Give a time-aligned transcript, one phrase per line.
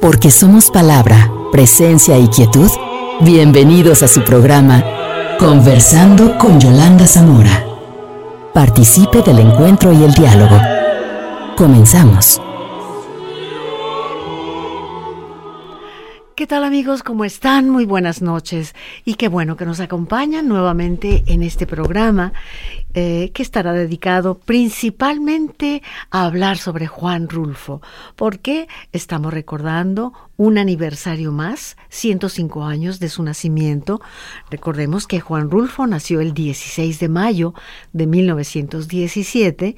[0.00, 2.70] Porque somos palabra, presencia y quietud.
[3.20, 4.82] Bienvenidos a su programa
[5.38, 7.66] Conversando con Yolanda Zamora.
[8.54, 10.58] Participe del encuentro y el diálogo.
[11.54, 12.40] Comenzamos.
[16.40, 17.02] ¿Qué tal amigos?
[17.02, 17.68] ¿Cómo están?
[17.68, 22.32] Muy buenas noches y qué bueno que nos acompañan nuevamente en este programa
[22.94, 27.82] eh, que estará dedicado principalmente a hablar sobre Juan Rulfo,
[28.16, 34.00] porque estamos recordando un aniversario más, 105 años de su nacimiento.
[34.50, 37.52] Recordemos que Juan Rulfo nació el 16 de mayo
[37.92, 39.76] de 1917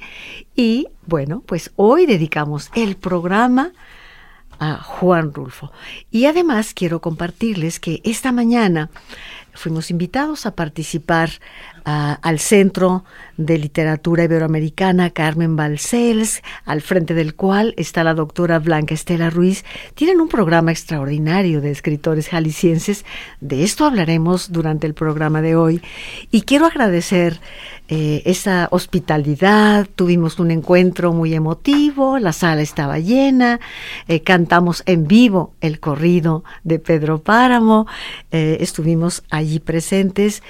[0.55, 3.73] y bueno, pues hoy dedicamos el programa
[4.59, 5.71] a Juan Rulfo.
[6.11, 8.89] Y además quiero compartirles que esta mañana
[9.53, 11.29] fuimos invitados a participar
[11.85, 13.03] al Centro
[13.37, 19.65] de Literatura Iberoamericana Carmen Balcells, al frente del cual está la doctora Blanca Estela Ruiz.
[19.95, 23.05] Tienen un programa extraordinario de escritores jaliscienses.
[23.41, 25.81] De esto hablaremos durante el programa de hoy.
[26.31, 27.39] Y quiero agradecer
[27.89, 29.87] eh, esa hospitalidad.
[29.93, 33.59] Tuvimos un encuentro muy emotivo, la sala estaba llena,
[34.07, 37.85] eh, cantamos en vivo el corrido de Pedro Páramo,
[38.31, 40.43] eh, estuvimos allí presentes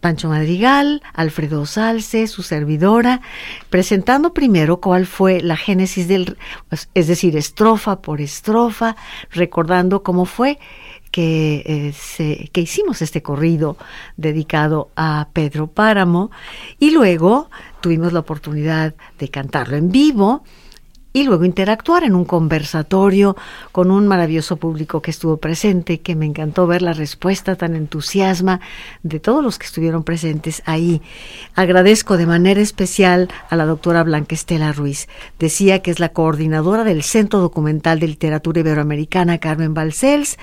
[0.00, 3.20] Pancho Madrigal, Alfredo Salce, su servidora,
[3.68, 8.96] presentando primero cuál fue la génesis del, pues, es decir, estrofa por estrofa,
[9.30, 10.58] recordando cómo fue
[11.10, 13.76] que, eh, que hicimos este corrido
[14.16, 16.30] dedicado a Pedro Páramo
[16.78, 20.44] y luego tuvimos la oportunidad de cantarlo en vivo
[21.12, 23.36] y luego interactuar en un conversatorio
[23.72, 28.60] con un maravilloso público que estuvo presente, que me encantó ver la respuesta tan entusiasma
[29.02, 31.02] de todos los que estuvieron presentes ahí.
[31.54, 35.08] Agradezco de manera especial a la doctora Blanca Estela Ruiz.
[35.38, 40.38] Decía que es la coordinadora del Centro Documental de Literatura Iberoamericana Carmen Balcells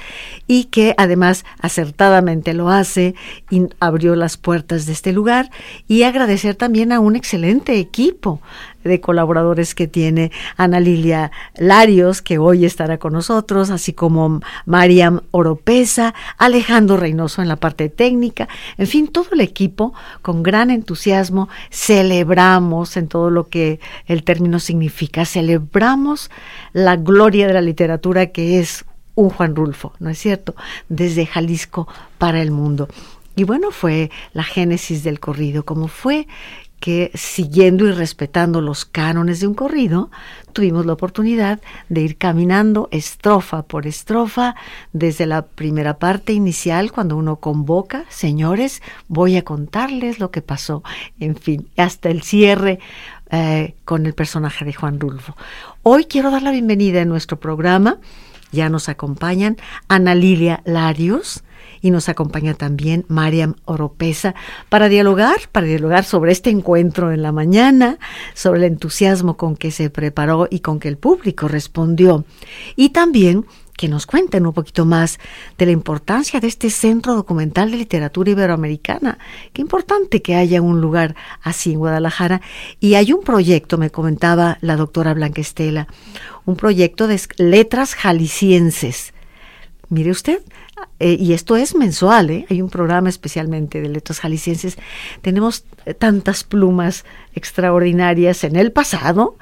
[0.47, 3.15] y que además acertadamente lo hace
[3.49, 5.49] y abrió las puertas de este lugar
[5.87, 8.41] y agradecer también a un excelente equipo
[8.87, 15.21] de colaboradores que tiene Ana Lilia Larios, que hoy estará con nosotros, así como Mariam
[15.31, 21.49] Oropesa, Alejandro Reynoso en la parte técnica, en fin, todo el equipo con gran entusiasmo
[21.71, 26.31] celebramos en todo lo que el término significa, celebramos
[26.73, 30.55] la gloria de la literatura que es un Juan Rulfo, ¿no es cierto?
[30.89, 31.87] Desde Jalisco
[32.17, 32.87] para el mundo.
[33.35, 36.27] Y bueno, fue la génesis del corrido, como fue
[36.79, 40.11] que siguiendo y respetando los cánones de un corrido,
[40.53, 44.55] tuvimos la oportunidad de ir caminando estrofa por estrofa
[44.93, 50.83] desde la primera parte inicial, cuando uno convoca, señores, voy a contarles lo que pasó,
[51.19, 52.79] en fin, hasta el cierre
[53.29, 55.35] eh, con el personaje de Juan Rulfo.
[55.83, 57.97] Hoy quiero dar la bienvenida en nuestro programa,
[58.51, 61.43] ya nos acompañan Ana Lilia Larios,
[61.81, 64.35] y nos acompaña también Mariam Oropesa
[64.69, 67.99] para dialogar, para dialogar sobre este encuentro en la mañana,
[68.33, 72.25] sobre el entusiasmo con que se preparó y con que el público respondió.
[72.75, 73.45] Y también
[73.77, 75.19] que nos cuenten un poquito más
[75.57, 79.19] de la importancia de este Centro Documental de Literatura Iberoamericana.
[79.53, 82.41] Qué importante que haya un lugar así en Guadalajara.
[82.79, 85.87] Y hay un proyecto, me comentaba la doctora Blanca Estela,
[86.45, 89.13] un proyecto de letras jaliscienses.
[89.89, 90.41] Mire usted,
[90.99, 92.45] eh, y esto es mensual, ¿eh?
[92.49, 94.77] hay un programa especialmente de letras jaliscienses.
[95.21, 97.05] Tenemos eh, tantas plumas
[97.35, 99.37] extraordinarias en el pasado,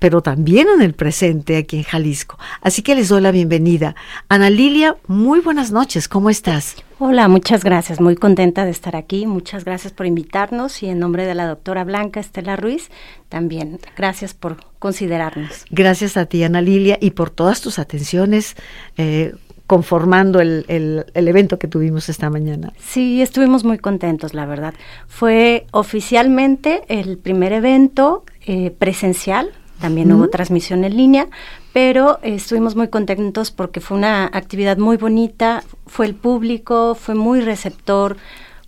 [0.00, 2.38] pero también en el presente aquí en Jalisco.
[2.62, 3.94] Así que les doy la bienvenida.
[4.28, 6.74] Ana Lilia, muy buenas noches, ¿cómo estás?
[6.98, 9.26] Hola, muchas gracias, muy contenta de estar aquí.
[9.26, 12.90] Muchas gracias por invitarnos y en nombre de la doctora Blanca Estela Ruiz,
[13.28, 15.66] también gracias por considerarnos.
[15.70, 18.56] Gracias a ti, Ana Lilia, y por todas tus atenciones.
[18.96, 19.34] Eh,
[19.66, 22.72] conformando el, el, evento que tuvimos esta mañana.
[22.76, 24.74] Sí, estuvimos muy contentos, la verdad.
[25.06, 31.28] Fue oficialmente el primer evento eh, presencial, también hubo transmisión en línea,
[31.72, 37.14] pero eh, estuvimos muy contentos porque fue una actividad muy bonita, fue el público, fue
[37.14, 38.16] muy receptor,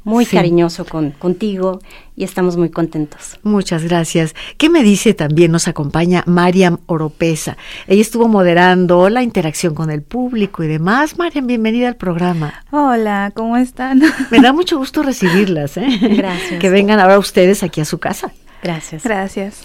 [0.05, 1.81] muy cariñoso con, contigo
[2.17, 3.39] y estamos muy contentos.
[3.43, 4.35] Muchas gracias.
[4.57, 5.53] ¿Qué me dice también?
[5.53, 7.57] Nos acompaña Mariam Oropesa.
[7.87, 11.19] Ella estuvo moderando la interacción con el público y demás.
[11.19, 12.65] Mariam, bienvenida al programa.
[12.71, 14.03] Hola, ¿cómo están?
[14.31, 15.77] Me da mucho gusto recibirlas.
[15.77, 15.87] ¿eh?
[16.01, 16.61] Gracias.
[16.61, 18.33] Que vengan ahora ustedes aquí a su casa.
[18.63, 19.05] Gracias.
[19.05, 19.63] Gracias.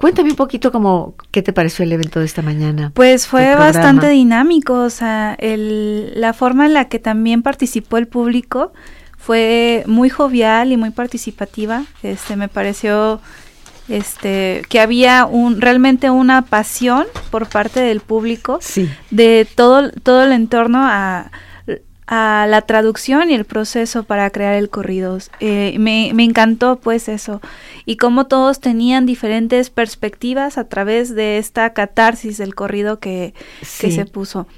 [0.00, 2.90] Cuéntame un poquito cómo, qué te pareció el evento de esta mañana.
[2.94, 8.08] Pues fue bastante dinámico, o sea, el, la forma en la que también participó el
[8.08, 8.72] público
[9.18, 11.84] fue muy jovial y muy participativa.
[12.02, 13.20] Este me pareció
[13.90, 18.88] este que había un realmente una pasión por parte del público Sí.
[19.10, 21.30] de todo todo el entorno a,
[22.12, 25.16] a la traducción y el proceso para crear el corrido.
[25.38, 27.40] Eh, me, me encantó pues eso
[27.86, 33.32] y cómo todos tenían diferentes perspectivas a través de esta catarsis del corrido que,
[33.80, 34.48] que se puso.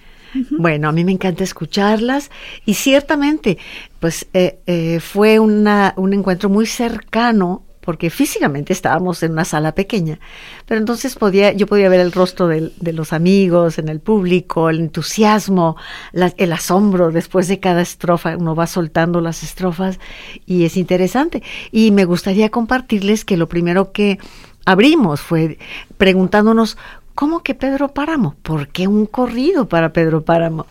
[0.50, 2.30] Bueno, a mí me encanta escucharlas
[2.64, 3.58] y ciertamente,
[4.00, 9.74] pues eh, eh, fue una, un encuentro muy cercano porque físicamente estábamos en una sala
[9.74, 10.18] pequeña,
[10.66, 14.80] pero entonces podía, yo podía ver el rostro de, los amigos en el público, el
[14.80, 15.76] entusiasmo,
[16.12, 19.98] el asombro después de cada estrofa, uno va soltando las estrofas
[20.46, 21.42] y es interesante.
[21.70, 24.18] Y me gustaría compartirles que lo primero que
[24.64, 25.58] abrimos fue
[25.98, 26.78] preguntándonos,
[27.14, 28.36] ¿cómo que Pedro Páramo?
[28.42, 30.66] ¿Por qué un corrido para Pedro Páramo?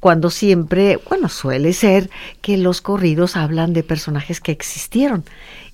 [0.00, 2.10] Cuando siempre, bueno, suele ser
[2.40, 5.24] que los corridos hablan de personajes que existieron.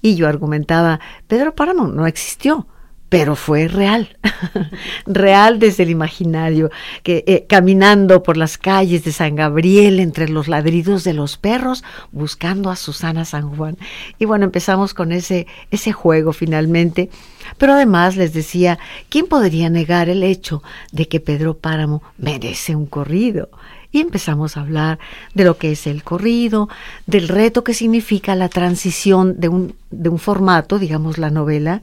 [0.02, 2.66] Y yo argumentaba, Pedro Páramo no existió,
[3.12, 4.16] pero fue real,
[5.06, 6.70] real desde el imaginario,
[7.02, 11.84] que eh, caminando por las calles de San Gabriel entre los ladridos de los perros,
[12.10, 13.76] buscando a Susana San Juan.
[14.18, 17.10] Y bueno, empezamos con ese, ese juego finalmente,
[17.58, 18.78] pero además les decía,
[19.10, 23.50] ¿quién podría negar el hecho de que Pedro Páramo merece un corrido?
[23.92, 24.98] Y empezamos a hablar
[25.34, 26.68] de lo que es el corrido,
[27.06, 31.82] del reto que significa la transición de un, de un formato, digamos la novela,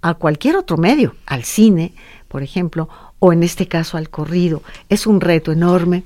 [0.00, 1.92] a cualquier otro medio, al cine,
[2.28, 2.88] por ejemplo,
[3.18, 4.62] o en este caso al corrido.
[4.88, 6.04] Es un reto enorme,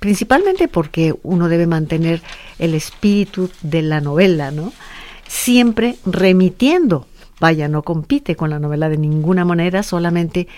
[0.00, 2.22] principalmente porque uno debe mantener
[2.58, 4.72] el espíritu de la novela, ¿no?
[5.28, 7.06] Siempre remitiendo,
[7.38, 10.48] vaya, no compite con la novela de ninguna manera, solamente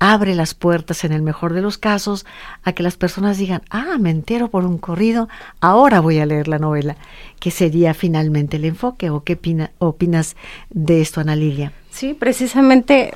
[0.00, 2.26] abre las puertas en el mejor de los casos
[2.64, 5.28] a que las personas digan, ah, me entero por un corrido,
[5.60, 6.96] ahora voy a leer la novela,
[7.38, 10.36] que sería finalmente el enfoque, o qué opina- opinas
[10.70, 11.72] de esto, Ana Lilia.
[11.90, 13.14] Sí, precisamente,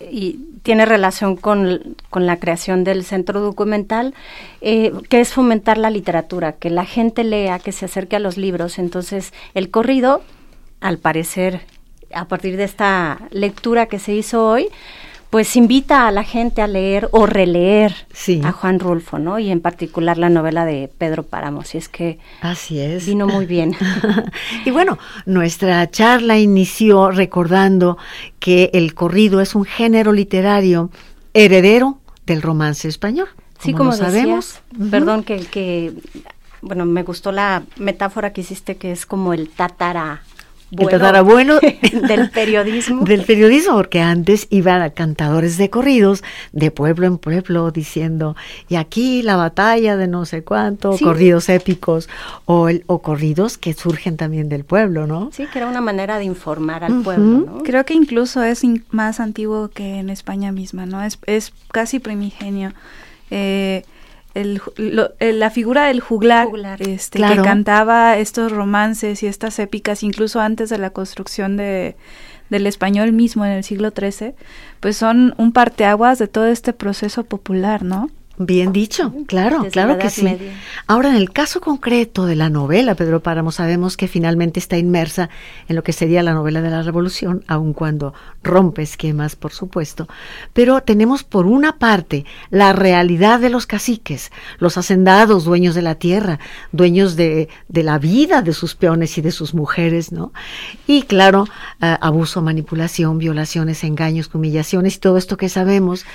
[0.00, 4.12] y tiene relación con, con la creación del centro documental,
[4.60, 8.36] eh, que es fomentar la literatura, que la gente lea, que se acerque a los
[8.36, 8.78] libros.
[8.78, 10.22] Entonces, el corrido,
[10.80, 11.62] al parecer,
[12.12, 14.68] a partir de esta lectura que se hizo hoy,
[15.30, 18.40] pues invita a la gente a leer o releer Sí.
[18.44, 19.38] a Juan Rulfo, ¿no?
[19.38, 23.04] Y en particular la novela de Pedro Páramo, si es que Así es.
[23.06, 23.76] vino muy bien.
[24.64, 27.98] y bueno, nuestra charla inició recordando
[28.38, 30.90] que el corrido es un género literario
[31.34, 33.28] heredero del romance español.
[33.60, 34.60] Sí, como, sabemos.
[34.72, 35.92] decías, perdón que, que,
[36.62, 40.22] bueno, me gustó la metáfora que hiciste que es como el tatara.
[40.70, 41.58] El tatarabuelo
[42.08, 43.04] del periodismo.
[43.04, 46.22] Del periodismo, porque antes iban a cantadores de corridos
[46.52, 48.36] de pueblo en pueblo diciendo,
[48.68, 51.04] y aquí la batalla de no sé cuánto, Sí.
[51.04, 52.08] corridos épicos,
[52.44, 55.30] o, el, o corridos que surgen también del pueblo, ¿no?
[55.32, 57.62] Sí, que era una manera de informar al pueblo, ¿no?
[57.62, 61.02] Creo que incluso es in- más antiguo que en España misma, ¿no?
[61.02, 62.72] Es, es casi primigenio.
[63.30, 63.84] Eh,
[64.34, 66.80] el ju- lo- eh, la figura del juglar, Juglar.
[66.82, 67.36] este, Claro.
[67.36, 71.96] que cantaba estos romances y estas épicas, incluso antes de la construcción de,
[72.50, 74.34] del español mismo en el siglo XIII,
[74.80, 78.10] pues son un parteaguas de todo este proceso popular, ¿no?
[78.38, 80.22] Bien dicho, claro, Desde claro la que sí.
[80.22, 80.52] Media.
[80.86, 85.28] Ahora, en el caso concreto de la novela, Pedro Páramo, sabemos que finalmente está inmersa
[85.68, 88.14] en lo que sería la novela de la Revolución, aun cuando
[88.44, 90.08] rompe esquemas, por supuesto.
[90.52, 95.96] Pero tenemos por una parte la realidad de los caciques, los hacendados, dueños de la
[95.96, 96.38] tierra,
[96.70, 100.32] dueños de, de la vida de sus peones y de sus mujeres, ¿no?
[100.86, 101.46] Y claro,
[101.82, 106.06] eh, abuso, manipulación, violaciones, engaños, humillaciones y todo esto que sabemos.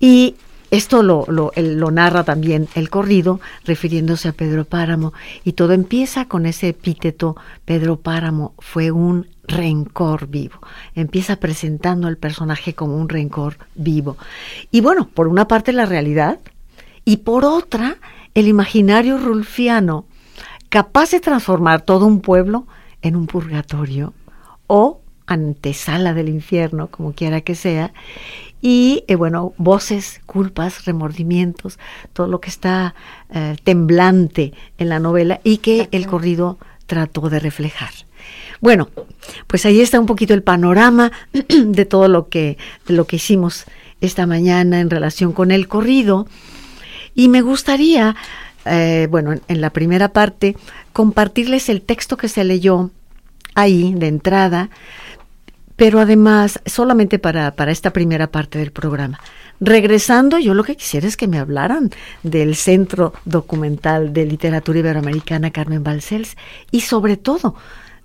[0.00, 0.36] Y
[0.70, 1.52] esto lo,
[1.90, 5.12] narra también el corrido, refiriéndose a Pedro Páramo,
[5.44, 10.60] y todo empieza con ese epíteto, Pedro Páramo fue un rencor vivo.
[10.94, 14.18] Empieza presentando al personaje como un rencor vivo.
[14.70, 16.38] Y bueno, por una parte la realidad,
[17.04, 17.96] y por otra
[18.34, 20.04] el imaginario rulfiano,
[20.68, 22.66] capaz de transformar todo un pueblo
[23.00, 24.12] en un purgatorio
[24.66, 27.92] o antesala del infierno, como quiera que sea,
[28.60, 31.78] y eh, bueno, voces, culpas, remordimientos,
[32.12, 32.94] todo lo que está
[33.30, 37.90] eh, temblante en la novela y que el corrido trató de reflejar.
[38.60, 38.88] Bueno,
[39.46, 41.12] pues ahí está un poquito el panorama
[41.48, 43.64] de todo lo que, de lo que hicimos
[44.00, 46.26] esta mañana en relación con el corrido.
[47.14, 48.16] Y me gustaría,
[48.64, 50.56] eh, bueno, en, en la primera parte,
[50.92, 52.90] compartirles el texto que se leyó
[53.54, 54.70] ahí de entrada,
[55.78, 59.20] pero además solamente para, para esta primera parte del programa.
[59.60, 61.90] Regresando, yo lo que quisiera es que me hablaran
[62.24, 66.36] del Centro Documental de Literatura Iberoamericana Carmen Balcells
[66.72, 67.54] y sobre todo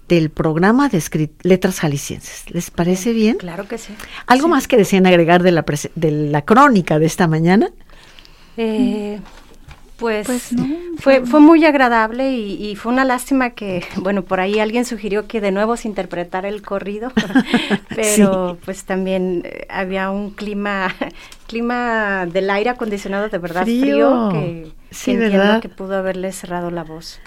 [0.08, 1.02] del programa de
[1.42, 2.46] letras jaliscienses.
[2.52, 3.38] ¿Les parece bien?
[3.38, 3.96] Claro que sí.
[4.28, 5.66] ¿Algo más que desean agregar de la,
[5.96, 7.72] de la crónica de esta mañana?
[8.56, 9.20] Eh,
[10.04, 10.50] pues, pues
[10.98, 15.40] fue, fue muy agradable y, fue una lástima que, bueno, por ahí alguien sugirió que
[15.40, 17.10] de nuevo se interpretara el corrido,
[17.96, 20.94] pero pues también eh, había un clima,
[21.48, 24.74] clima del aire acondicionado de verdad frío, que,
[25.08, 27.22] entiendo que pudo haberle cerrado la voz.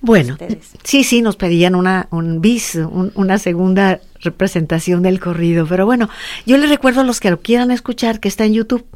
[0.00, 0.36] Bueno,
[0.84, 6.08] sí, sí, nos pedían una, un bis, una segunda representación del corrido, pero bueno,
[6.46, 8.86] yo les recuerdo a los que lo quieran escuchar que está en YouTube,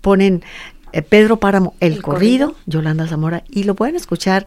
[0.00, 0.42] ponen
[1.00, 4.44] Pedro Páramo, El, corrido, Yolanda Zamora, y lo pueden escuchar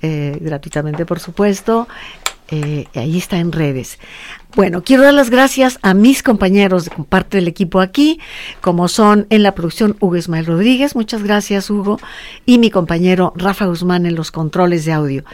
[0.00, 1.88] eh, gratuitamente, por supuesto,
[2.50, 3.98] eh, ahí está en redes.
[4.56, 8.18] Bueno, quiero dar las gracias a mis compañeros de parte del equipo aquí,
[8.62, 11.98] como son en la producción Hugo Ismael Rodríguez, muchas gracias Hugo,
[12.46, 15.24] y mi compañero Rafa Guzmán en los controles de audio.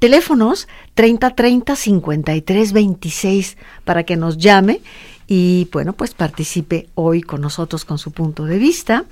[0.00, 4.80] Teléfonos 3030 5326 para que nos llame
[5.26, 9.04] y bueno, pues participe hoy con nosotros con su punto de vista.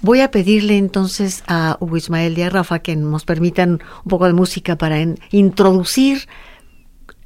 [0.00, 4.26] Voy a pedirle entonces a Hugo Ismael y a Rafa que nos permitan un poco
[4.26, 4.98] de música para
[5.30, 6.28] introducir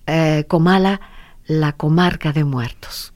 [0.06, 1.00] eh, Comala,
[1.46, 3.12] la comarca de muertos.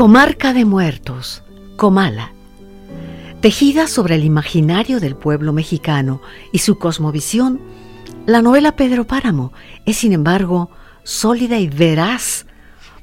[0.00, 1.42] Comarca de Muertos,
[1.76, 2.32] Comala,
[3.42, 7.60] tejida sobre el imaginario del pueblo mexicano y su cosmovisión,
[8.24, 9.52] la novela Pedro Páramo
[9.84, 10.70] es, sin embargo,
[11.04, 12.46] sólida y veraz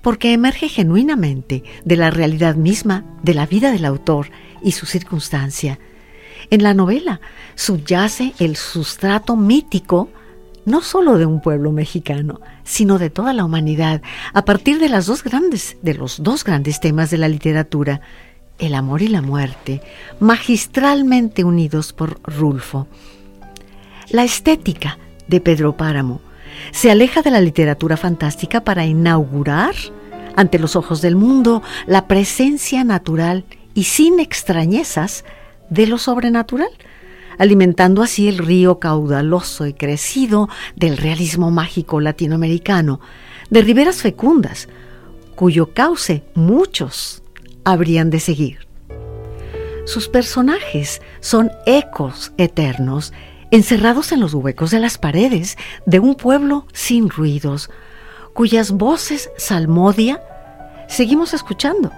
[0.01, 4.31] porque emerge genuinamente de la realidad misma de la vida del autor
[4.63, 5.77] y su circunstancia.
[6.49, 7.21] En la novela
[7.53, 10.09] subyace el sustrato mítico
[10.67, 14.01] no solo de un pueblo mexicano, sino de toda la humanidad,
[14.33, 18.01] a partir de dos grandes, de los dos grandes temas de la literatura,
[18.59, 19.81] el amor y la muerte,
[20.19, 22.86] magistralmente unidos por Rulfo.
[24.09, 24.97] La estética
[25.29, 26.19] de Pedro Páramo
[26.71, 29.74] se aleja de la literatura fantástica para inaugurar
[30.36, 35.24] ante los ojos del mundo la presencia natural y sin extrañezas
[35.69, 36.69] de lo sobrenatural
[37.38, 43.00] alimentando así el río caudaloso y crecido del realismo mágico latinoamericano,
[43.50, 44.67] de riberas fecundas,
[45.36, 47.22] cuyo cauce muchos
[47.63, 48.67] habrían de seguir.
[49.86, 53.13] Sus personajes son ecos eternos,
[53.51, 57.70] encerrados en los huecos de las paredes de un pueblo sin ruidos,
[58.34, 60.22] cuyas voces salmodia
[60.88, 61.91] seguimos escuchando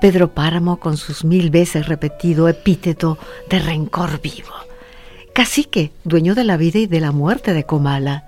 [0.00, 4.52] Pedro Páramo con sus mil veces repetido epíteto de rencor vivo.
[5.34, 8.24] Cacique, dueño de la vida y de la muerte de Comala.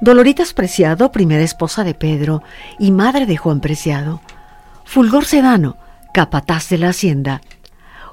[0.00, 2.42] Doloritas Preciado, primera esposa de Pedro
[2.78, 4.20] y madre de Juan Preciado.
[4.84, 5.76] Fulgor Sedano,
[6.14, 7.42] capataz de la hacienda.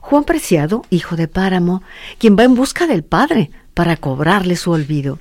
[0.02, 1.82] Juan Preciado, hijo de Páramo,
[2.18, 5.20] quien va en busca del padre para cobrarle su olvido.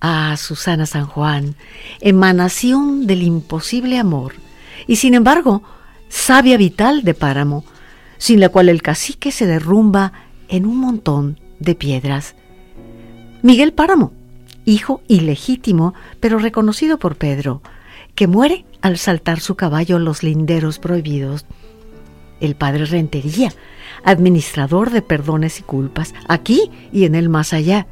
[0.00, 1.56] Ah, Susana San Juan,
[2.00, 4.34] emanación del imposible amor,
[4.86, 5.62] y sin embargo,
[6.08, 7.64] sabia vital de páramo,
[8.18, 10.12] sin la cual el cacique se derrumba
[10.48, 12.34] en un montón de piedras.
[13.42, 14.12] Miguel Páramo,
[14.64, 17.62] hijo ilegítimo, pero reconocido por Pedro,
[18.14, 21.46] que muere al saltar su caballo los linderos prohibidos.
[22.40, 23.52] El padre Rentería,
[24.04, 27.86] administrador de perdones y culpas, aquí y en el más allá.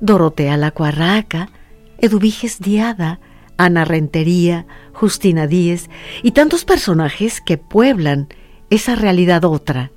[0.00, 1.50] Dorotea la Cuarraca,
[1.98, 3.20] Eduviges Diada,
[3.56, 4.66] Ana Rentería,
[5.02, 5.90] Justina Díez
[6.22, 8.28] y tantos personajes que pueblan
[8.70, 9.90] esa realidad otra,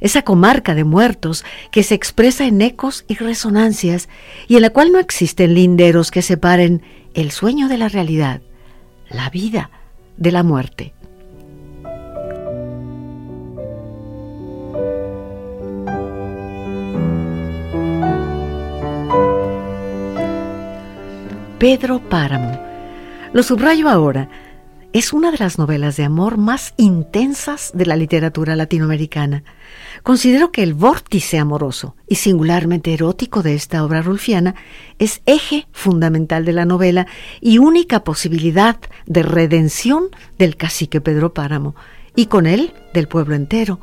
[0.00, 4.08] esa comarca de muertos que se expresa en ecos y resonancias
[4.48, 6.80] y en la cual no existen linderos que separen
[7.12, 8.40] el sueño de la realidad,
[9.10, 9.70] la vida
[10.16, 10.94] de la muerte.
[21.58, 22.66] Pedro Páramo
[23.36, 24.30] lo subrayo ahora.
[24.96, 29.44] Es una de las novelas de amor más intensas de la literatura latinoamericana.
[30.02, 34.54] Considero que el vórtice amoroso y singularmente erótico de esta obra rulfiana
[34.98, 37.06] es eje fundamental de la novela
[37.42, 40.04] y única posibilidad de redención
[40.38, 41.76] del cacique Pedro Páramo
[42.14, 43.80] y con él del pueblo entero.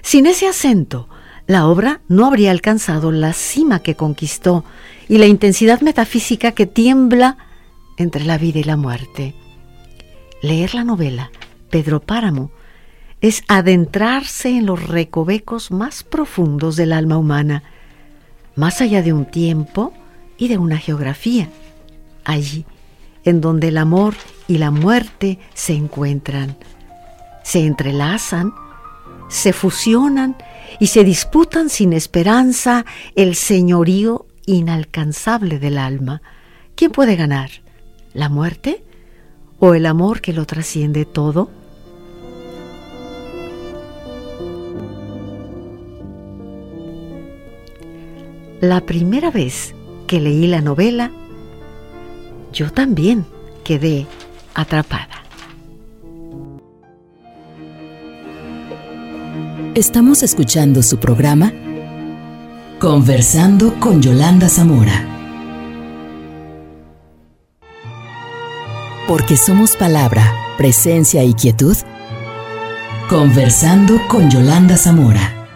[0.00, 1.10] Sin ese acento,
[1.46, 4.64] la obra no habría alcanzado la cima que conquistó
[5.10, 7.36] y la intensidad metafísica que tiembla
[7.98, 9.34] entre la vida y la muerte.
[10.42, 11.30] Leer la novela
[11.70, 12.50] Pedro Páramo
[13.20, 17.62] es adentrarse en los recovecos más profundos del alma humana,
[18.56, 19.94] más allá de un tiempo
[20.36, 21.48] y de una geografía.
[22.24, 22.66] allí,
[23.24, 24.14] en donde el amor
[24.48, 26.56] y la muerte se encuentran,
[27.44, 28.52] se entrelazan,
[29.28, 30.36] se fusionan
[30.80, 32.84] y se disputan sin esperanza
[33.14, 36.20] el señorío inalcanzable del alma.
[36.74, 37.50] ¿Quién puede ganar?
[38.12, 38.82] ¿La muerte
[39.64, 41.48] o el amor que lo trasciende todo?
[48.60, 49.72] La primera vez
[50.08, 51.12] que leí la novela,
[52.52, 53.24] yo también
[53.62, 54.08] quedé
[54.52, 55.22] atrapada.
[59.76, 61.52] Estamos escuchando su programa
[62.80, 65.11] Conversando con Yolanda Zamora.
[69.12, 70.24] Porque somos palabra,
[70.56, 71.76] presencia y quietud.
[73.10, 75.46] Conversando con Yolanda Zamora.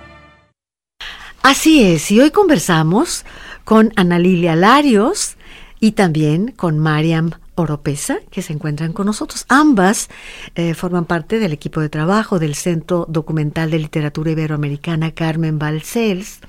[1.42, 3.24] Así es, y hoy conversamos
[3.64, 5.38] con Ana Lilia Larios
[5.80, 9.46] y también con Mariam Oropesa, que se encuentran con nosotros.
[9.48, 10.10] Ambas
[10.54, 16.40] eh, forman parte del equipo de trabajo del Centro Documental de Literatura Iberoamericana Carmen Balcells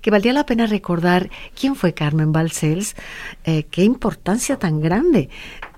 [0.00, 2.94] que valdría la pena recordar quién fue Carmen Balcells,
[3.44, 5.28] eh, qué importancia tan grande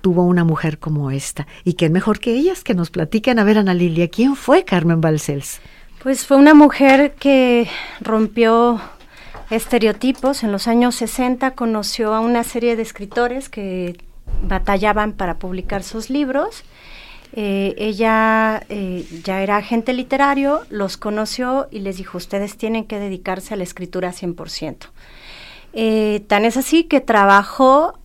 [0.01, 3.39] tuvo una mujer como esta, y qué mejor que ellas que nos platiquen.
[3.39, 5.59] A ver, Ana Lilia, ¿quién fue Carmen Balcells?
[6.01, 7.67] Pues fue una mujer que
[7.99, 8.79] rompió
[9.49, 10.43] estereotipos.
[10.43, 13.97] En los años 60 conoció a una serie de escritores que
[14.43, 16.63] batallaban para publicar sus libros
[17.33, 22.99] eh, ella eh, ya era agente literario, los conoció y les dijo, ustedes tienen que
[22.99, 24.87] dedicarse a la escritura 100%.
[25.73, 27.99] Eh, tan es así que trabajó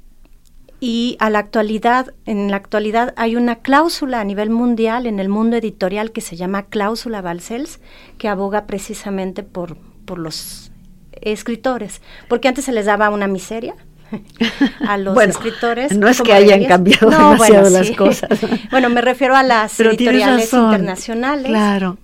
[0.79, 5.31] y a la actualidad, en la actualidad hay una cláusula a nivel mundial en el
[5.31, 7.81] mundo editorial que se llama cláusula Balcells,
[8.19, 10.71] que aboga precisamente por, por los
[11.13, 13.75] escritores, porque antes se les daba una miseria,
[14.87, 15.97] a los escritores.
[15.97, 18.41] No es que hayan cambiado demasiado las cosas.
[18.71, 21.47] bueno, me refiero a las editoriales internacionales.
[21.47, 21.99] Claro.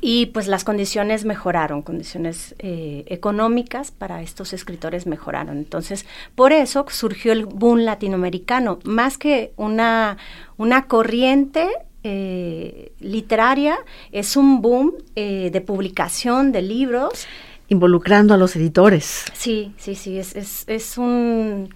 [0.00, 5.56] Y pues las condiciones mejoraron, condiciones eh, económicas para estos escritores mejoraron.
[5.56, 10.18] Entonces, por eso surgió el boom latinoamericano, más que una,
[10.58, 11.68] una corriente
[12.04, 13.78] eh, literaria,
[14.12, 17.26] es un boom eh, de publicación de libros
[17.68, 19.24] involucrando a los editores.
[19.32, 21.74] Sí, sí, sí, es, es, es un,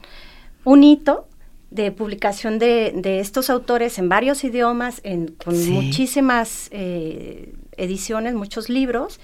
[0.64, 1.26] un, hito
[1.70, 8.68] de publicación de, de, estos autores en varios idiomas, en, con muchísimas eh, ediciones, muchos
[8.68, 9.20] libros,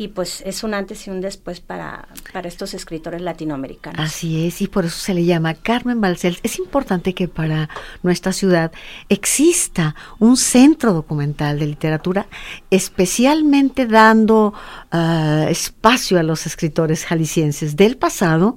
[0.00, 4.00] y pues es un antes y un después para, para estos escritores latinoamericanos.
[4.00, 6.38] Así es, y por eso se le llama Carmen Balcells.
[6.44, 7.68] Es importante que para
[8.04, 8.70] nuestra ciudad
[9.08, 12.28] exista un centro documental de literatura,
[12.70, 14.54] especialmente dando
[14.92, 18.56] uh, espacio a los escritores jaliscienses del pasado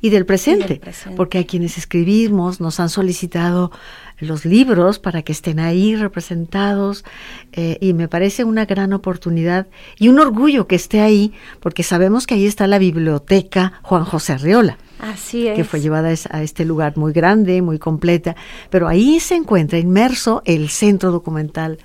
[0.00, 3.72] y del presente, presente, porque a quienes escribimos nos han solicitado
[4.20, 7.04] los libros para que estén ahí representados
[7.52, 9.66] eh, y me parece una gran oportunidad
[9.98, 14.34] y un orgullo que esté ahí porque sabemos que ahí está la biblioteca Juan José
[14.34, 14.78] Arriola.
[14.98, 15.56] Así es.
[15.56, 18.34] Que fue llevada a este lugar muy grande, muy completa,
[18.70, 21.78] pero ahí se encuentra inmerso el centro documental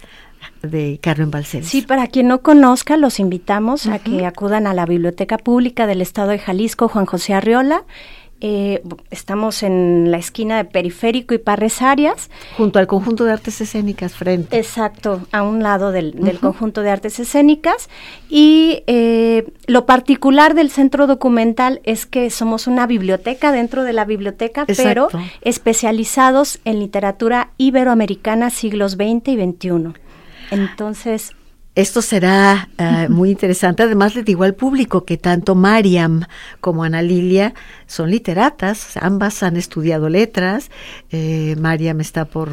[0.61, 1.67] de Carmen Balcells.
[1.67, 6.01] Sí, para quien no conozca, los invitamos a que acudan a la Biblioteca Pública del
[6.01, 7.83] Estado de Jalisco, Juan José Arriola.
[8.45, 12.29] Eh, estamos en la esquina de Periférico y Parres Arias.
[12.57, 14.57] Junto al conjunto de artes escénicas, frente.
[14.57, 17.87] Exacto, a un lado del, conjunto de artes escénicas.
[18.29, 24.03] Y eh, lo particular del centro documental es que somos una biblioteca dentro de la
[24.03, 25.07] biblioteca, pero
[25.39, 29.93] especializados en literatura iberoamericana siglos XX y XXI.
[30.51, 31.31] Entonces,
[31.75, 33.81] esto será uh, muy interesante.
[33.81, 36.25] Además, le digo al público que tanto Mariam
[36.61, 37.55] como Ana Lilia
[37.87, 40.69] son literatas, ambas han estudiado letras.
[41.11, 42.49] Eh, Mariam está por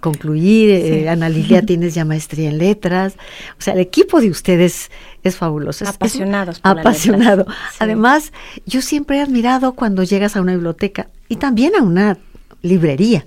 [0.00, 1.08] concluir, eh, sí.
[1.08, 3.14] Ana Lilia tienes ya maestría en letras.
[3.58, 4.90] O sea, el equipo de ustedes
[5.22, 5.84] es fabuloso.
[5.84, 6.56] Es, Apasionados.
[6.56, 7.46] Es apasionado.
[7.48, 7.76] Sí.
[7.78, 8.32] Además,
[8.66, 12.18] yo siempre he admirado cuando llegas a una biblioteca y también a una
[12.62, 13.24] librería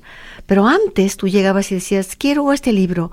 [0.52, 3.10] pero antes tú llegabas y decías, quiero este libro.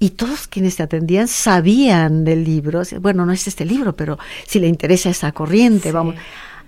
[0.00, 2.82] Y todos quienes te atendían sabían del libro.
[3.00, 5.94] Bueno, no es este libro, pero si le interesa esa corriente, sí.
[5.94, 6.16] vamos.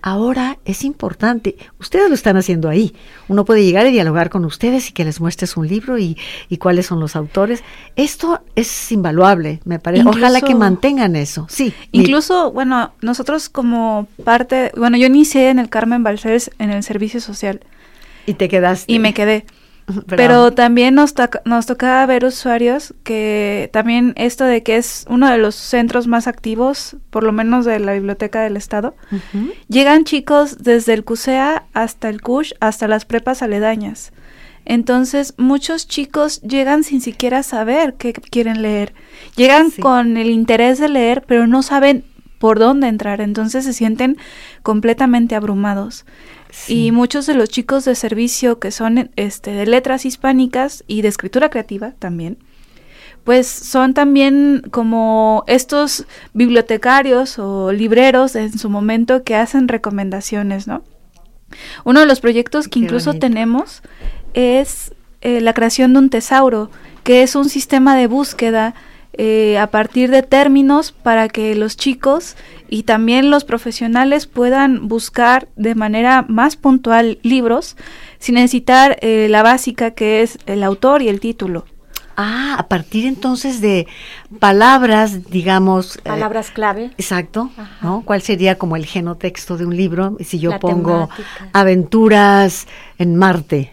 [0.00, 2.94] Ahora es importante, ustedes lo están haciendo ahí.
[3.26, 6.16] Uno puede llegar y dialogar con ustedes y que les muestres un libro y,
[6.48, 7.64] y cuáles son los autores.
[7.96, 10.02] Esto es invaluable, me parece.
[10.02, 11.48] Incluso, Ojalá que mantengan eso.
[11.50, 11.74] Sí.
[11.90, 17.20] Incluso, bueno, nosotros como parte, bueno, yo inicié en el Carmen Balcells en el servicio
[17.20, 17.58] social.
[18.24, 18.92] Y te quedaste.
[18.92, 19.46] Y me quedé
[20.07, 21.14] Pero, también nos,
[21.45, 26.27] nos tocaba ver usuarios que también esto de que es uno de los centros más
[26.27, 28.95] activos, por lo menos de la biblioteca del estado,
[29.68, 34.12] llegan chicos desde el CUSEA hasta el CUSH, hasta las prepas aledañas.
[34.64, 38.95] Entonces, muchos chicos llegan sin siquiera saber qué quieren leer.
[39.37, 42.05] Llegan con el interés de leer, pero no saben
[42.38, 43.21] por dónde entrar.
[43.21, 44.18] Entonces se sienten
[44.62, 46.05] completamente abrumados.
[46.69, 51.09] Y muchos de los chicos de servicio que son este, de letras hispánicas y de
[51.09, 52.38] escritura creativa también,
[53.25, 60.83] pues son también como estos bibliotecarios o libreros en su momento que hacen recomendaciones, ¿no?
[61.85, 63.83] Uno de los proyectos que incluso tenemos
[64.35, 66.71] es eh, la creación de un tesauro,
[67.05, 68.75] que es un sistema de búsqueda
[69.15, 72.37] eh, a partir de términos para que los chicos
[72.72, 77.76] y también los profesionales puedan buscar de manera más puntual libros
[78.18, 81.66] sin necesitar eh, la básica que es el autor y el título.
[82.16, 83.87] Ah, a partir entonces de
[84.38, 85.98] palabras, digamos.
[85.98, 86.92] Palabras clave.
[86.96, 87.50] Exacto,
[87.82, 88.04] ¿no?
[88.06, 90.16] ¿Cuál sería como el genotexto de un libro?
[90.20, 91.11] Si yo pongo
[91.52, 93.70] aventuras en Marte,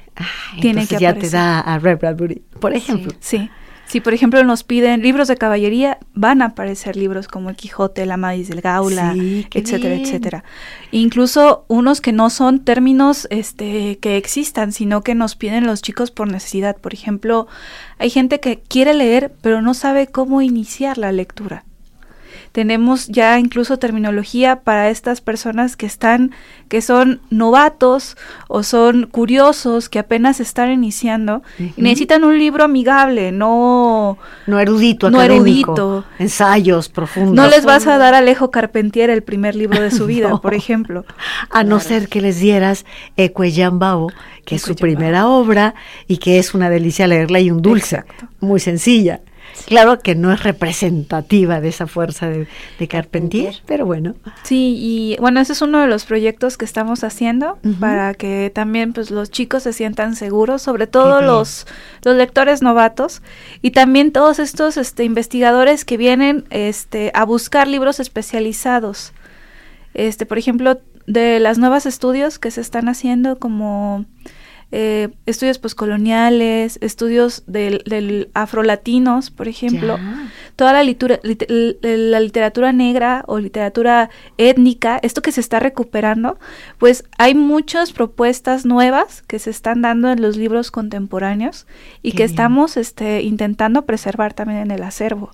[0.60, 3.14] tiene que ya te da a Red Bradbury, por ejemplo.
[3.22, 3.50] Sí.
[3.90, 8.06] Si, por ejemplo, nos piden libros de caballería, van a aparecer libros como El Quijote,
[8.06, 9.16] La Madis del Gaula,
[9.52, 10.44] etcétera, etcétera.
[10.92, 16.12] Incluso unos que no son términos este, que existan, sino que nos piden los chicos
[16.12, 16.78] por necesidad.
[16.78, 17.48] Por ejemplo,
[17.98, 21.66] hay gente que quiere leer, pero no sabe cómo iniciar la lectura.
[22.60, 26.32] Tenemos ya incluso terminología para estas personas que están,
[26.68, 28.18] que son novatos
[28.50, 35.10] o son curiosos, que apenas están iniciando y necesitan un libro amigable, no no erudito,
[35.10, 37.34] no erudito, ensayos profundos.
[37.34, 40.54] No les vas a dar a Alejo Carpentier el primer libro de su vida, por
[40.54, 41.06] ejemplo.
[41.50, 44.12] A no ser que les dieras Ecueyan Babo,
[44.44, 45.76] que es su primera obra
[46.10, 48.04] y que es una delicia leerla y un dulce,
[48.42, 49.22] muy sencilla.
[49.66, 52.48] Claro que no es representativa de esa fuerza de,
[52.88, 54.16] Carpentier, pero bueno.
[54.44, 58.94] Sí, y bueno, ese es uno de los proyectos que estamos haciendo para que también
[58.94, 61.68] pues los chicos se sientan seguros, sobre todo los,
[62.04, 63.22] los lectores novatos
[63.62, 69.14] y también todos estos este, investigadores que vienen este, a buscar libros especializados.
[69.94, 74.06] Este, por ejemplo, de las nuevas estudios que se están haciendo como
[74.72, 79.98] eh, estudios poscoloniales, estudios del, del afrolatinos, por ejemplo,
[80.56, 86.38] toda la, la literatura negra o literatura étnica, esto que se está recuperando,
[86.78, 91.66] pues hay muchas propuestas nuevas que se están dando en los libros contemporáneos
[92.04, 95.32] y que estamos este, intentando preservar también en el acervo.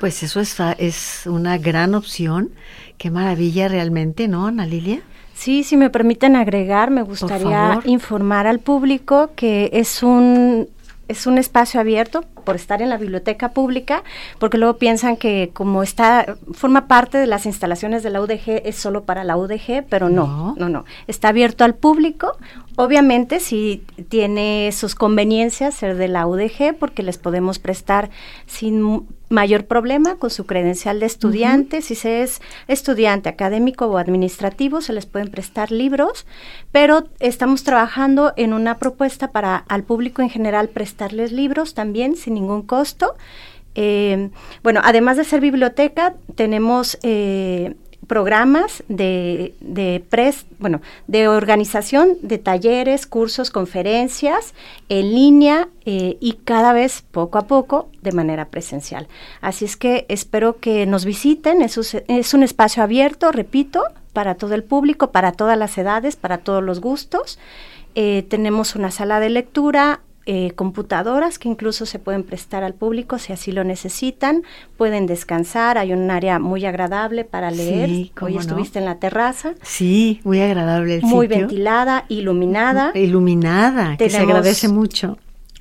[0.00, 2.50] Pues eso es, es una gran opción.
[2.98, 5.02] Qué maravilla realmente, ¿no, Ana Lilia?
[5.42, 10.68] Sí, si me permiten agregar, me gustaría informar al público que es un
[11.08, 14.02] es un espacio abierto por estar en la biblioteca pública,
[14.38, 18.76] porque luego piensan que como está, forma parte de las instalaciones de la UDG, es
[18.76, 20.84] solo para la UDG, pero no, no, no.
[21.06, 22.36] Está abierto al público.
[22.76, 28.10] Obviamente, si tiene sus conveniencias ser de la UDG, porque les podemos prestar
[28.46, 31.82] sin mayor problema con su credencial de estudiante.
[31.82, 36.26] Si se es estudiante académico o administrativo, se les pueden prestar libros,
[36.70, 42.31] pero estamos trabajando en una propuesta para al público en general prestarles libros también sin
[42.34, 43.14] ningún costo.
[43.74, 44.30] Eh,
[44.62, 47.74] bueno, además de ser biblioteca, tenemos eh,
[48.06, 50.04] programas de, de
[50.58, 54.54] bueno, de organización de talleres, cursos, conferencias
[54.88, 59.08] en línea eh, y cada vez poco a poco de manera presencial.
[59.40, 64.64] Así es que espero que nos visiten, es, un espacio abierto, repito, para todo el
[64.64, 67.38] público, para todas las edades, para todos los gustos.
[67.94, 73.32] Tenemos una sala de lectura, eh, computadoras que incluso se pueden prestar al público si
[73.32, 74.44] así lo necesitan.
[74.76, 78.10] Pueden descansar, hay un área muy agradable para leer.
[78.20, 79.54] Hoy estuviste en la terraza.
[79.62, 82.92] Sí, muy agradable el Muy ventilada, iluminada.
[82.94, 85.18] Iluminada, que se agradece mucho.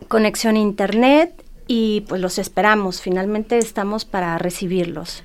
[0.08, 3.02] Conexión a internet y pues los esperamos.
[3.02, 5.24] Finalmente estamos para recibirlos.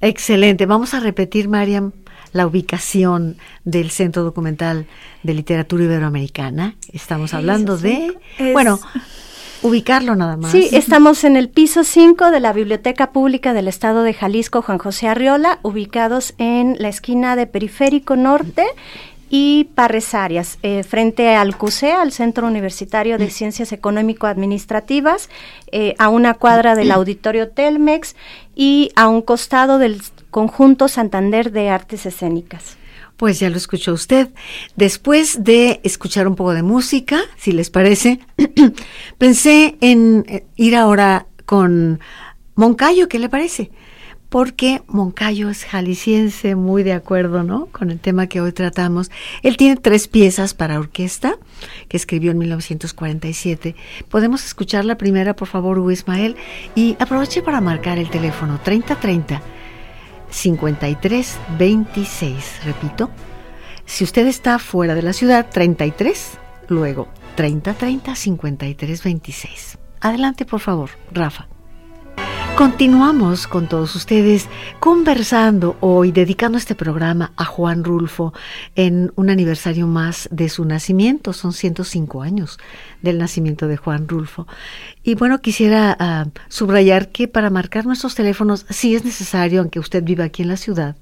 [0.00, 0.66] Excelente.
[0.66, 1.92] Vamos a repetir, Mariam,
[2.32, 4.86] la ubicación del Centro Documental
[5.22, 6.76] de Literatura Iberoamericana.
[6.92, 8.16] Estamos hablando de,
[8.52, 8.80] bueno,
[9.62, 10.52] ubicarlo nada más.
[10.52, 14.78] Sí, estamos en el piso 5 de la Biblioteca Pública del Estado de Jalisco, Juan
[14.78, 18.66] José Arriola, ubicados en la esquina de Periférico Norte
[19.30, 25.28] y Parres Arias, eh, frente al CUSE, al Centro Universitario de Ciencias Económico-Administrativas,
[25.70, 28.16] eh, a una cuadra del Auditorio Telmex
[28.54, 32.76] y a un costado del Conjunto Santander de Artes Escénicas.
[33.16, 34.28] Pues ya lo escuchó usted.
[34.76, 38.20] Después de escuchar un poco de música, si les parece,
[39.18, 41.98] pensé en eh, ir ahora con
[42.54, 43.72] Moncayo, ¿qué le parece?
[44.28, 47.66] Porque Moncayo es jalisciense, muy de acuerdo, ¿no?
[47.66, 49.10] Con el tema que hoy tratamos.
[49.42, 51.38] Él tiene tres piezas para orquesta
[51.88, 53.74] que escribió en 1947.
[54.08, 56.36] Podemos escuchar la primera, por favor, Hugo Ismael,
[56.76, 59.42] y aproveche para marcar el teléfono 3030
[60.30, 62.64] 53 26.
[62.64, 63.10] Repito,
[63.84, 66.38] si usted está fuera de la ciudad, 33,
[66.68, 69.78] luego 30 30 53 26.
[70.00, 71.48] Adelante, por favor, Rafa.
[72.58, 74.48] Continuamos con todos ustedes
[74.80, 78.34] conversando hoy, dedicando este programa a Juan Rulfo
[78.74, 81.32] en un aniversario más de su nacimiento.
[81.32, 82.58] Son 105 años
[83.00, 84.48] del nacimiento de Juan Rulfo.
[85.04, 90.02] Y bueno, quisiera ah, subrayar que para marcar nuestros teléfonos, sí es necesario, aunque usted
[90.02, 90.96] viva aquí en la ciudad,